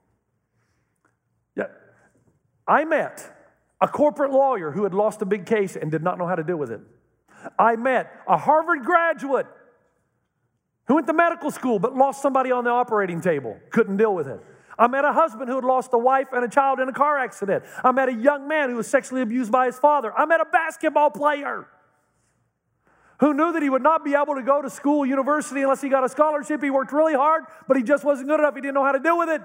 I 2.67 2.85
met 2.85 3.33
a 3.81 3.89
corporate 3.89 4.33
lawyer 4.33 4.71
who 4.71 4.85
had 4.85 4.95
lost 4.95 5.23
a 5.23 5.27
big 5.27 5.47
case 5.47 5.77
and 5.77 5.91
did 5.91 6.03
not 6.03 6.19
know 6.19 6.27
how 6.27 6.35
to 6.35 6.43
deal 6.43 6.57
with 6.57 6.71
it. 6.71 6.81
I 7.59 7.77
met 7.77 8.13
a 8.27 8.37
Harvard 8.37 8.85
graduate 8.85 9.47
who 10.87 10.95
went 10.95 11.07
to 11.07 11.13
medical 11.13 11.51
school 11.51 11.79
but 11.79 11.95
lost 11.95 12.23
somebody 12.23 12.51
on 12.51 12.65
the 12.65 12.71
operating 12.71 13.21
table, 13.21 13.59
couldn't 13.71 13.97
deal 13.97 14.15
with 14.15 14.27
it. 14.29 14.41
I 14.79 14.89
met 14.89 15.05
a 15.05 15.13
husband 15.13 15.49
who 15.49 15.55
had 15.55 15.65
lost 15.65 15.91
a 15.95 15.99
wife 15.99 16.29
and 16.33 16.45
a 16.45 16.49
child 16.49 16.81
in 16.81 16.89
a 16.89 16.93
car 16.93 17.19
accident. 17.19 17.65
I 17.83 17.93
met 17.93 18.09
a 18.09 18.15
young 18.15 18.47
man 18.47 18.69
who 18.71 18.77
was 18.77 18.87
sexually 18.87 19.23
abused 19.23 19.51
by 19.51 19.67
his 19.67 19.79
father. 19.79 20.13
I 20.17 20.27
met 20.27 20.41
a 20.41 20.45
basketball 20.45 21.11
player 21.11 21.67
who 23.21 23.33
knew 23.33 23.53
that 23.53 23.63
he 23.63 23.71
would 23.71 23.83
not 23.83 24.05
be 24.05 24.15
able 24.15 24.35
to 24.35 24.43
go 24.43 24.61
to 24.61 24.69
school, 24.69 25.07
university, 25.07 25.63
unless 25.63 25.81
he 25.81 25.89
got 25.89 26.05
a 26.05 26.09
scholarship. 26.09 26.63
He 26.63 26.69
worked 26.69 26.93
really 26.93 27.15
hard, 27.15 27.45
but 27.67 27.79
he 27.79 27.83
just 27.83 28.05
wasn't 28.05 28.29
good 28.29 28.41
enough. 28.41 28.55
He 28.55 28.61
didn't 28.61 28.75
know 28.75 28.85
how 28.85 28.93
to 28.93 29.01
deal 29.01 29.17
with 29.17 29.31
it. 29.31 29.41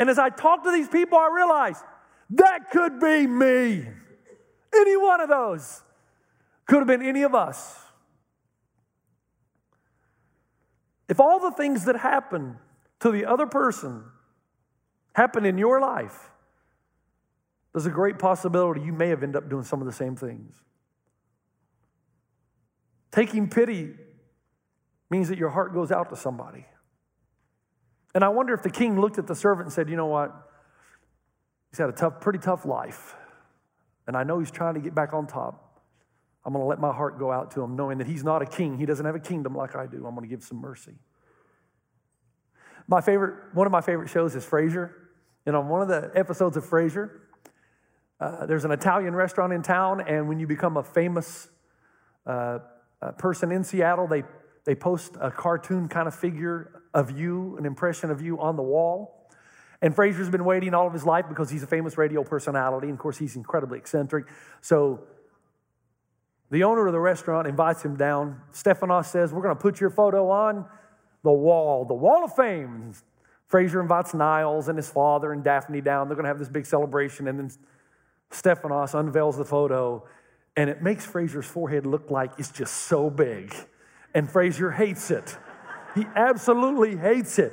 And 0.00 0.08
as 0.08 0.18
I 0.18 0.30
talked 0.30 0.64
to 0.64 0.72
these 0.72 0.88
people, 0.88 1.18
I 1.18 1.28
realized 1.32 1.84
that 2.30 2.70
could 2.70 2.98
be 3.00 3.26
me. 3.26 3.86
Any 4.74 4.96
one 4.96 5.20
of 5.20 5.28
those 5.28 5.82
could 6.66 6.78
have 6.78 6.86
been 6.86 7.02
any 7.02 7.22
of 7.22 7.34
us. 7.34 7.78
If 11.06 11.20
all 11.20 11.38
the 11.38 11.50
things 11.50 11.84
that 11.84 11.96
happen 11.96 12.56
to 13.00 13.10
the 13.10 13.26
other 13.26 13.46
person 13.46 14.04
happen 15.12 15.44
in 15.44 15.58
your 15.58 15.80
life, 15.80 16.30
there's 17.74 17.86
a 17.86 17.90
great 17.90 18.18
possibility 18.18 18.80
you 18.80 18.94
may 18.94 19.08
have 19.08 19.22
ended 19.22 19.36
up 19.36 19.50
doing 19.50 19.64
some 19.64 19.80
of 19.80 19.86
the 19.86 19.92
same 19.92 20.16
things. 20.16 20.54
Taking 23.10 23.50
pity 23.50 23.90
means 25.10 25.28
that 25.28 25.36
your 25.36 25.50
heart 25.50 25.74
goes 25.74 25.92
out 25.92 26.08
to 26.08 26.16
somebody. 26.16 26.64
And 28.14 28.24
I 28.24 28.28
wonder 28.28 28.54
if 28.54 28.62
the 28.62 28.70
king 28.70 29.00
looked 29.00 29.18
at 29.18 29.26
the 29.26 29.34
servant 29.34 29.66
and 29.66 29.72
said, 29.72 29.88
You 29.88 29.96
know 29.96 30.06
what? 30.06 30.34
He's 31.70 31.78
had 31.78 31.88
a 31.88 31.92
tough, 31.92 32.20
pretty 32.20 32.38
tough 32.38 32.64
life. 32.64 33.14
And 34.06 34.16
I 34.16 34.24
know 34.24 34.40
he's 34.40 34.50
trying 34.50 34.74
to 34.74 34.80
get 34.80 34.94
back 34.94 35.12
on 35.12 35.26
top. 35.26 35.82
I'm 36.44 36.52
going 36.52 36.62
to 36.62 36.66
let 36.66 36.80
my 36.80 36.92
heart 36.92 37.18
go 37.18 37.30
out 37.30 37.52
to 37.52 37.62
him, 37.62 37.76
knowing 37.76 37.98
that 37.98 38.06
he's 38.06 38.24
not 38.24 38.42
a 38.42 38.46
king. 38.46 38.78
He 38.78 38.86
doesn't 38.86 39.04
have 39.04 39.14
a 39.14 39.20
kingdom 39.20 39.54
like 39.54 39.76
I 39.76 39.86
do. 39.86 40.06
I'm 40.06 40.14
going 40.14 40.22
to 40.22 40.26
give 40.28 40.42
some 40.42 40.58
mercy. 40.58 40.94
My 42.88 43.00
favorite, 43.00 43.54
one 43.54 43.66
of 43.66 43.70
my 43.70 43.82
favorite 43.82 44.08
shows 44.08 44.34
is 44.34 44.44
Frasier. 44.44 44.90
And 45.46 45.54
on 45.54 45.68
one 45.68 45.82
of 45.82 45.88
the 45.88 46.10
episodes 46.14 46.56
of 46.56 46.64
Frasier, 46.64 47.10
uh, 48.18 48.46
there's 48.46 48.64
an 48.64 48.70
Italian 48.70 49.14
restaurant 49.14 49.52
in 49.52 49.62
town, 49.62 50.02
and 50.02 50.28
when 50.28 50.38
you 50.38 50.46
become 50.46 50.76
a 50.76 50.82
famous 50.82 51.48
uh, 52.26 52.58
uh, 53.00 53.12
person 53.12 53.50
in 53.50 53.64
Seattle, 53.64 54.06
they, 54.06 54.24
they 54.64 54.74
post 54.74 55.16
a 55.20 55.30
cartoon 55.30 55.88
kind 55.88 56.06
of 56.06 56.14
figure 56.14 56.79
of 56.94 57.18
you, 57.18 57.56
an 57.58 57.66
impression 57.66 58.10
of 58.10 58.20
you 58.20 58.40
on 58.40 58.56
the 58.56 58.62
wall. 58.62 59.28
And 59.82 59.94
Frasier's 59.94 60.28
been 60.28 60.44
waiting 60.44 60.74
all 60.74 60.86
of 60.86 60.92
his 60.92 61.06
life 61.06 61.26
because 61.28 61.50
he's 61.50 61.62
a 61.62 61.66
famous 61.66 61.96
radio 61.96 62.22
personality. 62.22 62.88
And 62.88 62.94
of 62.94 63.00
course, 63.00 63.16
he's 63.16 63.36
incredibly 63.36 63.78
eccentric. 63.78 64.26
So 64.60 65.00
the 66.50 66.64
owner 66.64 66.86
of 66.86 66.92
the 66.92 67.00
restaurant 67.00 67.46
invites 67.46 67.82
him 67.82 67.96
down. 67.96 68.40
Stephanos 68.52 69.08
says, 69.08 69.32
We're 69.32 69.42
going 69.42 69.56
to 69.56 69.60
put 69.60 69.80
your 69.80 69.90
photo 69.90 70.30
on 70.30 70.66
the 71.22 71.32
wall, 71.32 71.84
the 71.84 71.94
wall 71.94 72.24
of 72.24 72.34
fame. 72.34 72.92
Frasier 73.50 73.80
invites 73.80 74.14
Niles 74.14 74.68
and 74.68 74.76
his 74.76 74.88
father 74.88 75.32
and 75.32 75.42
Daphne 75.42 75.80
down. 75.80 76.08
They're 76.08 76.16
going 76.16 76.24
to 76.24 76.28
have 76.28 76.38
this 76.38 76.48
big 76.48 76.66
celebration. 76.66 77.26
And 77.26 77.38
then 77.38 77.50
Stephanos 78.30 78.94
unveils 78.94 79.36
the 79.36 79.44
photo, 79.44 80.06
and 80.56 80.70
it 80.70 80.82
makes 80.82 81.06
Frasier's 81.06 81.46
forehead 81.46 81.84
look 81.84 82.10
like 82.10 82.32
it's 82.38 82.50
just 82.50 82.74
so 82.74 83.10
big. 83.10 83.54
And 84.14 84.28
Frasier 84.28 84.74
hates 84.74 85.10
it. 85.10 85.36
He 85.94 86.06
absolutely 86.14 86.96
hates 86.96 87.38
it. 87.38 87.52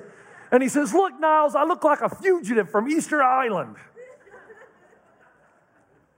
And 0.52 0.64
he 0.64 0.70
says, 0.70 0.94
Look, 0.94 1.20
Niles, 1.20 1.56
I 1.56 1.64
look 1.64 1.84
like 1.84 2.02
a 2.02 2.10
fugitive 2.10 2.70
from 2.70 2.90
Easter 2.90 3.22
Island. 3.22 3.76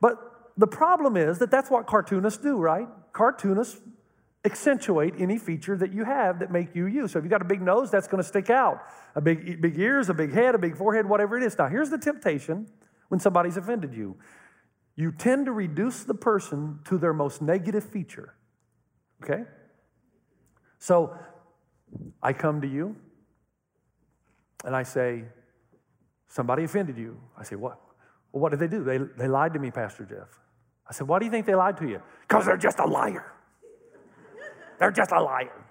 But 0.01 0.17
the 0.58 0.67
problem 0.67 1.17
is 1.17 1.39
that 1.39 1.51
that's 1.51 1.69
what 1.69 1.88
cartoonists 1.88 2.41
do, 2.41 2.58
right? 2.58 2.88
Cartoonists 3.12 3.82
accentuate 4.45 5.13
any 5.19 5.38
feature 5.38 5.75
that 5.75 5.93
you 5.93 6.05
have 6.05 6.39
that 6.39 6.51
make 6.51 6.73
you 6.73 6.86
you. 6.86 7.08
So 7.08 7.19
if 7.19 7.25
you 7.25 7.29
got 7.29 7.41
a 7.41 7.45
big 7.45 7.62
nose, 7.62 7.91
that's 7.91 8.08
going 8.08 8.23
to 8.23 8.27
stick 8.27 8.49
out. 8.49 8.82
A 9.15 9.21
big 9.21 9.62
big 9.62 9.77
ears, 9.77 10.10
a 10.10 10.13
big 10.13 10.32
head, 10.32 10.55
a 10.55 10.58
big 10.58 10.77
forehead, 10.77 11.05
whatever 11.08 11.38
it 11.38 11.43
is. 11.43 11.58
Now, 11.58 11.67
here's 11.67 11.89
the 11.89 11.97
temptation 11.97 12.67
when 13.10 13.19
somebody's 13.19 13.58
offended 13.58 13.93
you. 13.93 14.17
You 14.95 15.12
tend 15.12 15.45
to 15.45 15.51
reduce 15.51 16.03
the 16.03 16.13
person 16.13 16.79
to 16.86 16.97
their 16.97 17.13
most 17.13 17.41
negative 17.41 17.84
feature. 17.84 18.36
Okay? 19.23 19.43
So 20.77 21.17
I 22.21 22.34
come 22.34 22.62
to 22.62 22.67
you 22.67 22.95
and 24.65 24.75
I 24.75 24.84
say, 24.84 25.23
somebody 26.28 26.63
offended 26.63 26.97
you. 26.97 27.19
I 27.38 27.43
say, 27.43 27.56
what? 27.56 27.80
Well, 28.32 28.41
what 28.41 28.52
did 28.52 28.60
they 28.60 28.67
do? 28.67 28.84
They, 28.84 28.97
they 28.97 29.28
lied 29.28 29.54
to 29.54 29.60
me, 29.60 29.71
Pastor 29.71 30.06
Jeff. 30.06 30.28
I 30.88 30.93
said, 30.93 31.08
why 31.08 31.19
do 31.19 31.25
you 31.25 31.32
think 31.32 31.45
they 31.45 31.56
lied 31.56 31.78
to 31.78 31.88
you? 31.88 32.02
Because 32.28 32.45
they're 32.45 32.58
just 32.58 32.80
a 32.80 32.86
liar. 32.86 33.34
They're 34.80 34.91
just 34.91 35.12
a 35.12 35.21
liar. 35.21 35.65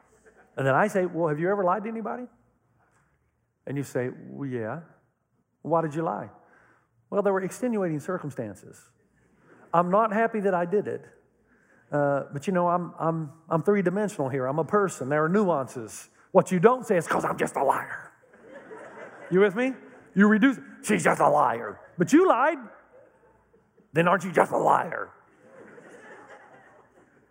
And 0.57 0.67
then 0.67 0.75
I 0.75 0.89
say, 0.89 1.07
well, 1.07 1.29
have 1.29 1.39
you 1.39 1.51
ever 1.51 1.65
lied 1.65 1.85
to 1.85 1.89
anybody? 1.89 2.25
And 3.67 3.77
you 3.77 3.83
say, 3.83 4.11
well, 4.31 4.49
yeah. 4.49 4.81
Why 5.63 5.83
did 5.83 5.95
you 5.95 6.03
lie? 6.03 6.31
Well, 7.11 7.23
there 7.23 7.33
were 7.33 7.43
extenuating 7.43 8.01
circumstances. 8.01 8.81
I'm 9.73 9.91
not 9.91 10.13
happy 10.13 10.41
that 10.41 10.55
I 10.55 10.65
did 10.65 10.89
it. 10.89 11.05
Uh, 11.91 12.25
but 12.33 12.47
you 12.47 12.53
know, 12.53 12.69
I'm, 12.69 12.93
I'm, 12.99 13.33
I'm 13.49 13.63
three 13.63 13.83
dimensional 13.83 14.29
here. 14.29 14.47
I'm 14.47 14.59
a 14.59 14.65
person. 14.65 15.09
There 15.09 15.25
are 15.25 15.29
nuances. 15.29 16.11
What 16.33 16.53
you 16.53 16.59
don't 16.59 16.87
say 16.87 16.97
is 16.97 17.07
because 17.07 17.25
I'm 17.25 17.39
just 17.39 17.57
a 17.57 17.65
liar. 17.65 18.13
You 19.31 19.41
with 19.41 19.55
me? 19.55 19.73
You 20.15 20.27
reduce, 20.27 20.59
she's 20.83 21.05
just 21.05 21.21
a 21.21 21.29
liar. 21.29 21.81
But 21.97 22.13
you 22.13 22.29
lied. 22.29 22.59
Then 23.93 24.09
aren't 24.09 24.25
you 24.25 24.33
just 24.33 24.53
a 24.53 24.59
liar? 24.59 25.11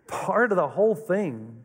Part 0.06 0.52
of 0.52 0.56
the 0.56 0.68
whole 0.68 0.94
thing 0.94 1.64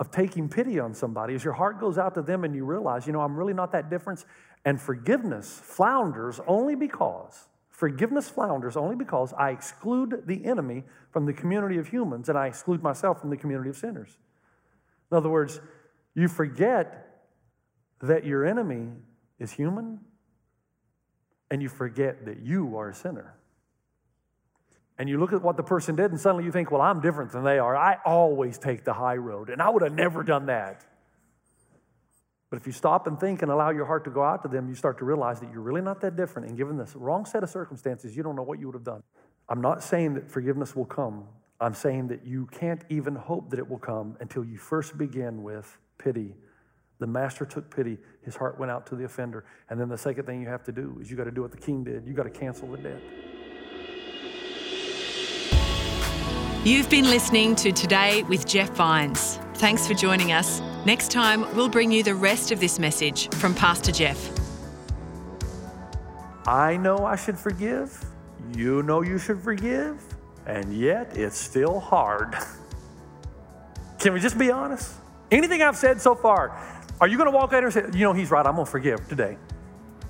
of 0.00 0.10
taking 0.10 0.48
pity 0.48 0.78
on 0.78 0.94
somebody 0.94 1.34
is 1.34 1.44
your 1.44 1.52
heart 1.52 1.78
goes 1.80 1.98
out 1.98 2.14
to 2.14 2.22
them 2.22 2.44
and 2.44 2.54
you 2.54 2.64
realize, 2.64 3.06
you 3.06 3.12
know, 3.12 3.20
I'm 3.20 3.36
really 3.36 3.54
not 3.54 3.72
that 3.72 3.90
different. 3.90 4.24
And 4.64 4.80
forgiveness 4.80 5.60
flounders 5.62 6.40
only 6.46 6.74
because, 6.74 7.48
forgiveness 7.74 8.28
flounders 8.28 8.76
only 8.76 8.94
because 8.94 9.32
I 9.32 9.50
exclude 9.50 10.22
the 10.26 10.44
enemy 10.44 10.84
from 11.10 11.26
the 11.26 11.32
community 11.32 11.76
of 11.76 11.88
humans 11.88 12.28
and 12.28 12.38
I 12.38 12.46
exclude 12.46 12.82
myself 12.82 13.20
from 13.20 13.30
the 13.30 13.36
community 13.36 13.68
of 13.68 13.76
sinners. 13.76 14.16
In 15.10 15.16
other 15.16 15.28
words, 15.28 15.60
you 16.14 16.28
forget 16.28 17.26
that 18.00 18.24
your 18.24 18.46
enemy 18.46 18.90
is 19.40 19.50
human 19.50 19.98
and 21.50 21.60
you 21.60 21.68
forget 21.68 22.24
that 22.26 22.40
you 22.40 22.76
are 22.76 22.90
a 22.90 22.94
sinner. 22.94 23.34
And 24.96 25.08
you 25.08 25.18
look 25.18 25.32
at 25.32 25.42
what 25.42 25.56
the 25.56 25.64
person 25.64 25.96
did, 25.96 26.12
and 26.12 26.20
suddenly 26.20 26.44
you 26.44 26.52
think, 26.52 26.70
well, 26.70 26.80
I'm 26.80 27.00
different 27.00 27.32
than 27.32 27.42
they 27.42 27.58
are. 27.58 27.76
I 27.76 27.98
always 28.04 28.58
take 28.58 28.84
the 28.84 28.92
high 28.92 29.16
road, 29.16 29.50
and 29.50 29.60
I 29.60 29.68
would 29.68 29.82
have 29.82 29.92
never 29.92 30.22
done 30.22 30.46
that. 30.46 30.84
But 32.54 32.60
if 32.60 32.68
you 32.68 32.72
stop 32.72 33.08
and 33.08 33.18
think 33.18 33.42
and 33.42 33.50
allow 33.50 33.70
your 33.70 33.84
heart 33.84 34.04
to 34.04 34.10
go 34.10 34.22
out 34.22 34.42
to 34.42 34.48
them, 34.48 34.68
you 34.68 34.76
start 34.76 34.96
to 34.98 35.04
realize 35.04 35.40
that 35.40 35.50
you're 35.50 35.60
really 35.60 35.80
not 35.80 36.00
that 36.02 36.14
different. 36.14 36.46
And 36.46 36.56
given 36.56 36.76
this 36.76 36.94
wrong 36.94 37.24
set 37.24 37.42
of 37.42 37.50
circumstances, 37.50 38.16
you 38.16 38.22
don't 38.22 38.36
know 38.36 38.44
what 38.44 38.60
you 38.60 38.66
would 38.66 38.76
have 38.76 38.84
done. 38.84 39.02
I'm 39.48 39.60
not 39.60 39.82
saying 39.82 40.14
that 40.14 40.30
forgiveness 40.30 40.76
will 40.76 40.84
come. 40.84 41.24
I'm 41.60 41.74
saying 41.74 42.06
that 42.08 42.24
you 42.24 42.46
can't 42.46 42.84
even 42.90 43.16
hope 43.16 43.50
that 43.50 43.58
it 43.58 43.68
will 43.68 43.80
come 43.80 44.16
until 44.20 44.44
you 44.44 44.56
first 44.56 44.96
begin 44.96 45.42
with 45.42 45.76
pity. 45.98 46.36
The 47.00 47.08
master 47.08 47.44
took 47.44 47.74
pity. 47.74 47.98
His 48.22 48.36
heart 48.36 48.56
went 48.60 48.70
out 48.70 48.86
to 48.86 48.94
the 48.94 49.02
offender. 49.02 49.44
And 49.68 49.80
then 49.80 49.88
the 49.88 49.98
second 49.98 50.24
thing 50.24 50.40
you 50.40 50.46
have 50.46 50.62
to 50.62 50.72
do 50.72 50.96
is 51.02 51.10
you 51.10 51.16
got 51.16 51.24
to 51.24 51.32
do 51.32 51.42
what 51.42 51.50
the 51.50 51.56
king 51.56 51.82
did. 51.82 52.06
You 52.06 52.12
got 52.12 52.22
to 52.22 52.30
cancel 52.30 52.70
the 52.70 52.78
debt. 52.78 53.02
You've 56.64 56.88
been 56.88 57.06
listening 57.06 57.56
to 57.56 57.72
Today 57.72 58.22
with 58.22 58.46
Jeff 58.46 58.70
Vines. 58.76 59.40
Thanks 59.54 59.88
for 59.88 59.94
joining 59.94 60.30
us. 60.30 60.62
Next 60.84 61.10
time, 61.10 61.40
we'll 61.56 61.70
bring 61.70 61.90
you 61.90 62.02
the 62.02 62.14
rest 62.14 62.50
of 62.50 62.60
this 62.60 62.78
message 62.78 63.30
from 63.36 63.54
Pastor 63.54 63.90
Jeff. 63.90 64.30
I 66.46 66.76
know 66.76 67.06
I 67.06 67.16
should 67.16 67.38
forgive. 67.38 68.04
You 68.54 68.82
know 68.82 69.00
you 69.00 69.16
should 69.16 69.40
forgive. 69.40 70.02
And 70.46 70.78
yet 70.78 71.16
it's 71.16 71.38
still 71.38 71.80
hard. 71.80 72.36
Can 73.98 74.12
we 74.12 74.20
just 74.20 74.36
be 74.36 74.50
honest? 74.50 74.92
Anything 75.30 75.62
I've 75.62 75.76
said 75.78 76.02
so 76.02 76.14
far, 76.14 76.54
are 77.00 77.08
you 77.08 77.16
going 77.16 77.30
to 77.30 77.34
walk 77.34 77.54
out 77.54 77.64
and 77.64 77.72
say, 77.72 77.84
you 77.94 78.00
know, 78.00 78.12
he's 78.12 78.30
right, 78.30 78.44
I'm 78.44 78.56
going 78.56 78.66
to 78.66 78.70
forgive 78.70 79.08
today? 79.08 79.38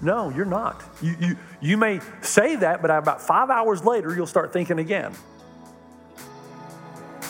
No, 0.03 0.29
you're 0.31 0.45
not. 0.45 0.83
You, 1.01 1.15
you, 1.21 1.37
you 1.61 1.77
may 1.77 2.01
say 2.21 2.57
that, 2.57 2.83
but 2.83 2.91
about 2.91 3.23
five 3.23 3.49
hours 3.49 3.85
later, 3.85 4.13
you'll 4.13 4.27
start 4.27 4.53
thinking 4.53 4.81
again. 4.81 5.15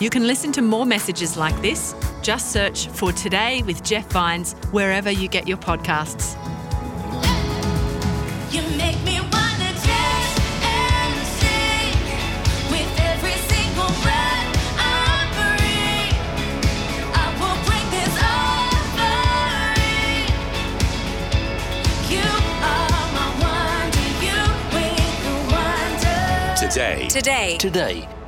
You 0.01 0.09
can 0.09 0.27
listen 0.27 0.51
to 0.51 0.61
more 0.61 0.85
messages 0.85 1.37
like 1.37 1.55
this. 1.61 1.95
Just 2.21 2.51
search 2.51 2.87
for 2.89 3.13
Today 3.13 3.61
with 3.63 3.81
Jeff 3.81 4.05
Vines 4.11 4.51
wherever 4.71 5.09
you 5.09 5.29
get 5.29 5.47
your 5.47 5.55
podcasts. 5.55 6.35
You 8.51 8.61
make 8.77 9.01
me 9.05 9.21
wanna 9.21 9.71
dance 9.71 10.39
and 10.63 11.25
sing 11.39 11.95
with 12.71 12.99
every 12.99 13.37
single 13.47 13.87
breath 14.03 14.51
I 14.77 15.31
breathe. 15.37 16.19
I 17.15 17.25
will 17.39 17.55
break 17.63 17.87
this 17.95 18.15
offering. 18.35 19.47
You 22.11 22.27
are 22.73 23.07
my 23.15 23.27
wonder. 23.39 24.07
You 24.25 24.39
bring 24.71 25.07
the 25.23 25.35
wonder. 25.55 26.19
Today. 26.59 27.07
Today. 27.07 27.57
Today. 27.57 28.14